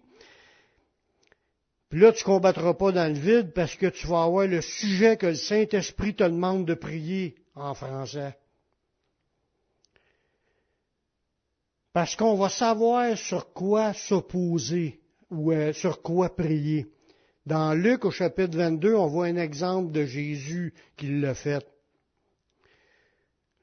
Puis 1.93 2.01
là, 2.01 2.11
tu 2.11 2.23
combattras 2.23 2.73
pas 2.73 2.91
dans 2.91 3.13
le 3.13 3.19
vide 3.19 3.53
parce 3.53 3.75
que 3.75 3.85
tu 3.85 4.07
vas 4.07 4.23
avoir 4.23 4.47
le 4.47 4.61
sujet 4.61 5.15
que 5.15 5.27
le 5.27 5.35
Saint-Esprit 5.35 6.15
te 6.15 6.23
demande 6.23 6.65
de 6.65 6.73
prier 6.73 7.35
en 7.53 7.75
français. 7.75 8.35
Parce 11.93 12.15
qu'on 12.15 12.33
va 12.33 12.49
savoir 12.49 13.15
sur 13.15 13.53
quoi 13.53 13.93
s'opposer 13.93 15.01
ou 15.29 15.51
euh, 15.51 15.71
sur 15.71 16.01
quoi 16.01 16.35
prier. 16.35 16.87
Dans 17.45 17.75
Luc 17.75 18.05
au 18.05 18.09
chapitre 18.09 18.57
22, 18.57 18.95
on 18.95 19.05
voit 19.05 19.27
un 19.27 19.35
exemple 19.35 19.91
de 19.91 20.03
Jésus 20.03 20.73
qui 20.97 21.19
l'a 21.19 21.35
fait. 21.35 21.63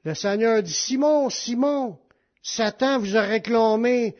Le 0.05 0.13
Seigneur 0.13 0.63
dit, 0.63 0.71
Simon, 0.71 1.29
Simon, 1.29 1.99
Satan 2.41 2.97
vous 2.97 3.17
a 3.17 3.23
réclamé 3.23 4.15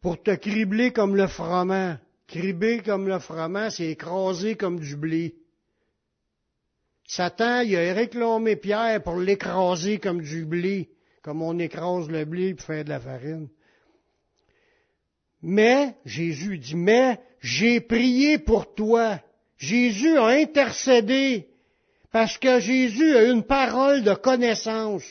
pour 0.00 0.22
te 0.22 0.36
cribler 0.36 0.92
comme 0.92 1.16
le 1.16 1.26
froment. 1.26 1.96
Cribler 2.28 2.80
comme 2.80 3.08
le 3.08 3.18
froment, 3.18 3.70
c'est 3.70 3.90
écraser 3.90 4.56
comme 4.56 4.80
du 4.80 4.96
blé. 4.96 5.36
Satan, 7.06 7.60
il 7.60 7.76
a 7.76 7.94
réclamé 7.94 8.56
Pierre 8.56 9.02
pour 9.02 9.16
l'écraser 9.16 9.98
comme 9.98 10.22
du 10.22 10.44
blé, 10.44 10.90
comme 11.22 11.40
on 11.40 11.58
écrase 11.58 12.08
le 12.08 12.24
blé 12.24 12.54
pour 12.54 12.66
faire 12.66 12.84
de 12.84 12.88
la 12.88 13.00
farine. 13.00 13.48
Mais, 15.40 15.94
Jésus 16.04 16.58
dit, 16.58 16.74
mais 16.74 17.20
j'ai 17.40 17.80
prié 17.80 18.38
pour 18.38 18.74
toi. 18.74 19.20
Jésus 19.56 20.18
a 20.18 20.26
intercédé 20.26 21.48
parce 22.10 22.38
que 22.38 22.58
Jésus 22.58 23.14
a 23.16 23.24
une 23.24 23.44
parole 23.44 24.02
de 24.02 24.14
connaissance. 24.14 25.04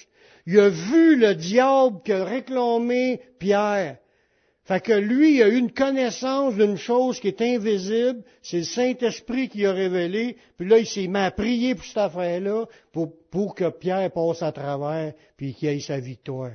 Il 0.45 0.59
a 0.59 0.69
vu 0.69 1.15
le 1.15 1.33
diable 1.35 2.01
qui 2.03 2.11
a 2.11 2.25
réclamé 2.25 3.21
Pierre. 3.39 3.97
Fait 4.65 4.81
que 4.81 4.93
lui, 4.93 5.35
il 5.35 5.43
a 5.43 5.47
eu 5.47 5.57
une 5.57 5.71
connaissance 5.71 6.55
d'une 6.55 6.75
chose 6.75 7.19
qui 7.19 7.27
est 7.27 7.41
invisible, 7.41 8.23
c'est 8.41 8.57
le 8.57 8.63
Saint-Esprit 8.63 9.47
qui 9.47 9.63
a 9.63 9.71
révélé, 9.71 10.37
puis 10.57 10.67
là, 10.67 10.79
il 10.79 10.87
s'est 10.87 11.05
mis 11.05 11.19
à 11.19 11.29
prier 11.29 11.75
pour 11.75 11.85
cette 11.85 11.97
affaire-là, 11.97 12.65
pour, 12.91 13.53
que 13.53 13.69
Pierre 13.69 14.11
passe 14.11 14.41
à 14.41 14.51
travers, 14.51 15.13
puis 15.37 15.53
qu'il 15.53 15.69
ait 15.69 15.79
sa 15.79 15.99
victoire. 15.99 16.53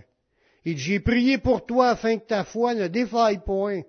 Il 0.65 0.75
dit, 0.75 0.81
j'ai 0.81 1.01
prié 1.01 1.39
pour 1.39 1.65
toi 1.65 1.91
afin 1.91 2.19
que 2.19 2.27
ta 2.27 2.43
foi 2.43 2.75
ne 2.75 2.89
défaille 2.89 3.41
point. 3.45 3.83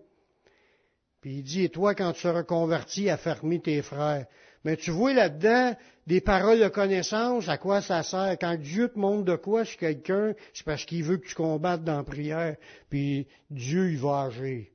Puis 1.20 1.38
il 1.38 1.44
dit, 1.44 1.64
et 1.64 1.70
toi, 1.70 1.96
quand 1.96 2.14
tu 2.14 2.22
seras 2.22 2.44
converti, 2.44 3.10
affermis 3.10 3.60
tes 3.60 3.82
frères. 3.82 4.28
Mais 4.64 4.78
tu 4.78 4.92
vois 4.92 5.14
là-dedans 5.14 5.76
des 6.08 6.22
paroles 6.22 6.60
de 6.60 6.68
connaissance, 6.68 7.48
à 7.48 7.58
quoi 7.58 7.82
ça 7.82 8.04
sert? 8.04 8.38
Quand 8.40 8.58
Dieu 8.58 8.90
te 8.90 9.00
montre 9.00 9.26
de 9.26 9.36
quoi 9.36 9.66
sur 9.66 9.78
quelqu'un, 9.78 10.34
c'est 10.54 10.66
parce 10.66 10.86
qu'il 10.86 11.04
veut 11.04 11.18
que 11.18 11.28
tu 11.28 11.36
combattes 11.36 11.84
dans 11.84 11.98
la 11.98 12.04
prière, 12.04 12.58
puis 12.90 13.28
Dieu, 13.50 13.92
il 13.92 13.98
va 13.98 14.24
agir. 14.24 14.66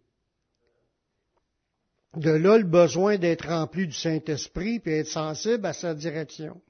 De 2.16 2.30
là, 2.30 2.56
le 2.56 2.64
besoin 2.64 3.18
d'être 3.18 3.48
rempli 3.48 3.86
du 3.86 3.92
Saint-Esprit, 3.92 4.80
puis 4.80 4.92
être 4.92 5.08
sensible 5.08 5.66
à 5.66 5.72
sa 5.72 5.94
direction. 5.94 6.60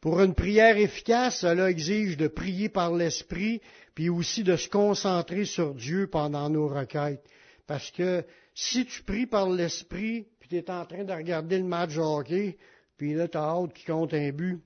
Pour 0.00 0.20
une 0.20 0.34
prière 0.34 0.76
efficace, 0.76 1.38
cela 1.40 1.70
exige 1.70 2.18
de 2.18 2.28
prier 2.28 2.68
par 2.68 2.94
l'Esprit, 2.94 3.62
puis 3.94 4.10
aussi 4.10 4.44
de 4.44 4.56
se 4.56 4.68
concentrer 4.68 5.46
sur 5.46 5.74
Dieu 5.74 6.08
pendant 6.08 6.50
nos 6.50 6.68
requêtes. 6.68 7.24
Parce 7.66 7.90
que 7.90 8.22
si 8.54 8.84
tu 8.84 9.02
pries 9.02 9.26
par 9.26 9.48
l'Esprit, 9.48 10.26
tu 10.62 10.70
es 10.70 10.74
en 10.74 10.84
train 10.84 11.04
de 11.04 11.12
regarder 11.12 11.58
le 11.58 11.64
match 11.64 11.96
hockey, 11.96 12.56
puis 12.96 13.14
là, 13.14 13.28
tu 13.28 13.38
as 13.38 13.42
hâte 13.42 13.72
qui 13.72 13.84
compte 13.84 14.14
un 14.14 14.30
but, 14.30 14.60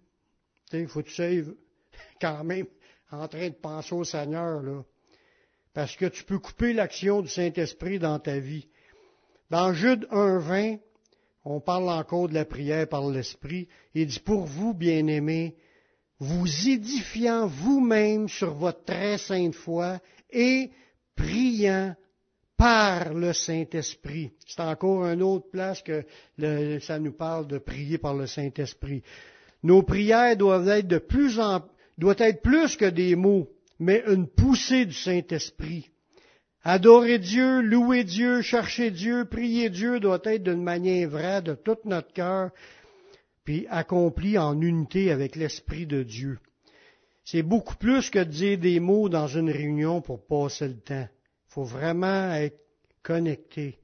il 0.72 0.88
faut 0.88 1.02
que 1.02 1.08
tu 1.08 1.14
sois 1.14 1.54
quand 2.20 2.44
même 2.44 2.66
en 3.10 3.26
train 3.28 3.48
de 3.48 3.54
penser 3.54 3.94
au 3.94 4.04
Seigneur, 4.04 4.62
là. 4.62 4.84
Parce 5.74 5.96
que 5.96 6.06
tu 6.06 6.24
peux 6.24 6.38
couper 6.38 6.72
l'action 6.72 7.22
du 7.22 7.28
Saint-Esprit 7.28 7.98
dans 7.98 8.18
ta 8.18 8.38
vie. 8.38 8.66
Dans 9.50 9.72
Jude 9.72 10.06
1.20, 10.10 10.80
on 11.44 11.60
parle 11.60 11.88
encore 11.88 12.28
de 12.28 12.34
la 12.34 12.44
prière 12.44 12.88
par 12.88 13.08
l'Esprit. 13.08 13.68
Il 13.94 14.06
dit, 14.06 14.18
pour 14.18 14.44
vous, 14.44 14.74
bien-aimés, 14.74 15.56
vous 16.18 16.68
édifiant 16.68 17.46
vous-même 17.46 18.28
sur 18.28 18.54
votre 18.54 18.84
très 18.84 19.18
sainte 19.18 19.54
foi 19.54 20.00
et 20.30 20.70
priant 21.14 21.94
par 22.58 23.14
le 23.14 23.32
Saint-Esprit. 23.32 24.32
C'est 24.44 24.60
encore 24.60 25.06
une 25.06 25.22
autre 25.22 25.48
place 25.48 25.80
que 25.80 26.04
ça 26.80 26.98
nous 26.98 27.12
parle 27.12 27.46
de 27.46 27.58
prier 27.58 27.98
par 27.98 28.14
le 28.14 28.26
Saint-Esprit. 28.26 29.02
Nos 29.62 29.82
prières 29.82 30.36
doivent 30.36 30.68
être 30.68 30.88
de 30.88 30.98
plus 30.98 31.38
en, 31.38 31.62
doivent 31.96 32.20
être 32.20 32.42
plus 32.42 32.76
que 32.76 32.84
des 32.84 33.14
mots, 33.14 33.48
mais 33.78 34.02
une 34.08 34.26
poussée 34.26 34.86
du 34.86 34.92
Saint-Esprit. 34.92 35.88
Adorer 36.64 37.20
Dieu, 37.20 37.60
louer 37.60 38.02
Dieu, 38.02 38.42
chercher 38.42 38.90
Dieu, 38.90 39.24
prier 39.24 39.70
Dieu 39.70 40.00
doit 40.00 40.20
être 40.24 40.42
d'une 40.42 40.62
manière 40.62 41.08
vraie, 41.08 41.40
de 41.40 41.54
tout 41.54 41.78
notre 41.84 42.12
cœur, 42.12 42.50
puis 43.44 43.66
accompli 43.70 44.36
en 44.36 44.60
unité 44.60 45.12
avec 45.12 45.36
l'Esprit 45.36 45.86
de 45.86 46.02
Dieu. 46.02 46.38
C'est 47.24 47.44
beaucoup 47.44 47.76
plus 47.76 48.10
que 48.10 48.18
de 48.18 48.24
dire 48.24 48.58
des 48.58 48.80
mots 48.80 49.08
dans 49.08 49.28
une 49.28 49.50
réunion 49.50 50.00
pour 50.00 50.26
passer 50.26 50.66
le 50.66 50.80
temps. 50.80 51.08
Faut 51.58 51.64
vraiment 51.64 52.34
être 52.34 52.60
connecté, 53.02 53.80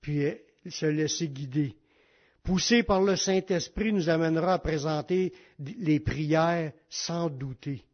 puis 0.00 0.22
se 0.70 0.86
laisser 0.86 1.26
guider. 1.26 1.74
Poussé 2.44 2.84
par 2.84 3.02
le 3.02 3.16
Saint-Esprit 3.16 3.92
nous 3.92 4.08
amènera 4.08 4.52
à 4.52 4.58
présenter 4.60 5.32
les 5.58 5.98
prières 5.98 6.70
sans 6.88 7.28
douter. 7.28 7.84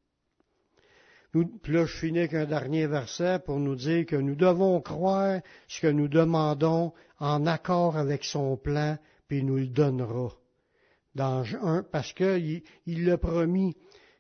Nous, 1.33 1.47
puis 1.47 1.73
là, 1.73 1.87
je 1.87 1.97
finis 1.97 2.19
avec 2.19 2.35
un 2.35 2.45
dernier 2.45 2.87
verset 2.87 3.39
pour 3.39 3.59
nous 3.59 3.77
dire 3.77 4.05
que 4.05 4.17
nous 4.17 4.37
devons 4.37 4.79
croire 4.83 5.41
ce 5.69 5.81
que 5.81 5.87
nous 5.87 6.09
demandons 6.09 6.93
en 7.19 7.47
accord 7.47 7.97
avec 7.97 8.25
son 8.25 8.59
plan, 8.59 8.99
puis 9.27 9.39
il 9.39 9.47
nous 9.47 9.57
le 9.57 9.69
donnera. 9.69 10.35
Dans 11.15 11.47
un, 11.63 11.83
parce 11.83 12.13
qu'il 12.13 12.63
il 12.85 13.07
l'a 13.07 13.17
promis 13.17 13.75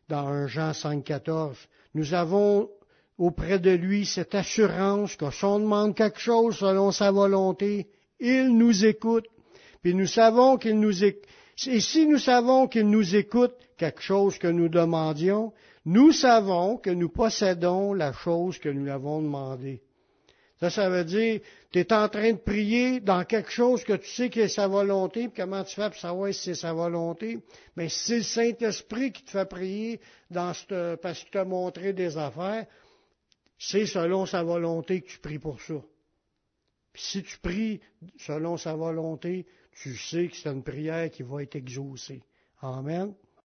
dans 0.08 0.26
1 0.28 0.46
Jean 0.46 0.70
5,14. 0.70 1.56
Nous 1.92 2.14
avons 2.14 2.70
auprès 3.18 3.58
de 3.58 3.70
lui 3.70 4.06
cette 4.06 4.34
assurance 4.34 5.16
que 5.16 5.30
si 5.30 5.44
on 5.44 5.60
demande 5.60 5.94
quelque 5.94 6.20
chose 6.20 6.56
selon 6.56 6.90
sa 6.90 7.10
volonté, 7.10 7.88
il 8.20 8.56
nous 8.56 8.84
écoute. 8.84 9.26
Puis 9.82 9.94
nous 9.94 10.06
savons 10.06 10.56
qu'il 10.56 10.78
nous 10.80 11.04
écoute. 11.04 11.28
Et 11.66 11.80
si 11.80 12.06
nous 12.06 12.18
savons 12.18 12.66
qu'il 12.66 12.88
nous 12.88 13.14
écoute 13.14 13.54
quelque 13.76 14.02
chose 14.02 14.38
que 14.38 14.46
nous 14.46 14.68
demandions, 14.68 15.52
nous 15.84 16.12
savons 16.12 16.76
que 16.76 16.90
nous 16.90 17.08
possédons 17.08 17.92
la 17.92 18.12
chose 18.12 18.58
que 18.58 18.68
nous 18.68 18.90
avons 18.90 19.20
demandée. 19.20 19.82
Ça, 20.60 20.70
ça 20.70 20.88
veut 20.88 21.04
dire, 21.04 21.40
tu 21.72 21.80
es 21.80 21.92
en 21.92 22.08
train 22.08 22.34
de 22.34 22.38
prier 22.38 23.00
dans 23.00 23.24
quelque 23.24 23.50
chose 23.50 23.82
que 23.82 23.94
tu 23.94 24.08
sais 24.08 24.30
qui 24.30 24.38
est 24.38 24.46
sa 24.46 24.68
volonté, 24.68 25.26
puis 25.26 25.42
comment 25.42 25.64
tu 25.64 25.74
fais 25.74 25.90
pour 25.90 25.98
savoir 25.98 26.32
si 26.32 26.40
c'est 26.40 26.54
sa 26.54 26.72
volonté? 26.72 27.40
Mais 27.74 27.88
si 27.88 27.98
c'est 27.98 28.16
le 28.18 28.22
Saint-Esprit 28.22 29.10
qui 29.10 29.24
te 29.24 29.30
fait 29.32 29.48
prier 29.48 30.00
dans 30.30 30.52
parce 31.02 31.18
qu'il 31.18 31.30
t'a 31.32 31.44
montré 31.44 31.92
des 31.92 32.16
affaires, 32.16 32.66
c'est 33.64 33.86
selon 33.86 34.26
sa 34.26 34.42
volonté 34.42 35.02
que 35.02 35.08
tu 35.08 35.20
pries 35.20 35.38
pour 35.38 35.60
ça. 35.60 35.80
Puis 36.92 37.02
si 37.02 37.22
tu 37.22 37.38
pries 37.38 37.80
selon 38.18 38.56
sa 38.56 38.74
volonté, 38.74 39.46
tu 39.80 39.96
sais 39.96 40.26
que 40.26 40.36
c'est 40.36 40.50
une 40.50 40.64
prière 40.64 41.08
qui 41.10 41.22
va 41.22 41.44
être 41.44 41.54
exaucée. 41.54 42.24
Amen. 42.60 43.14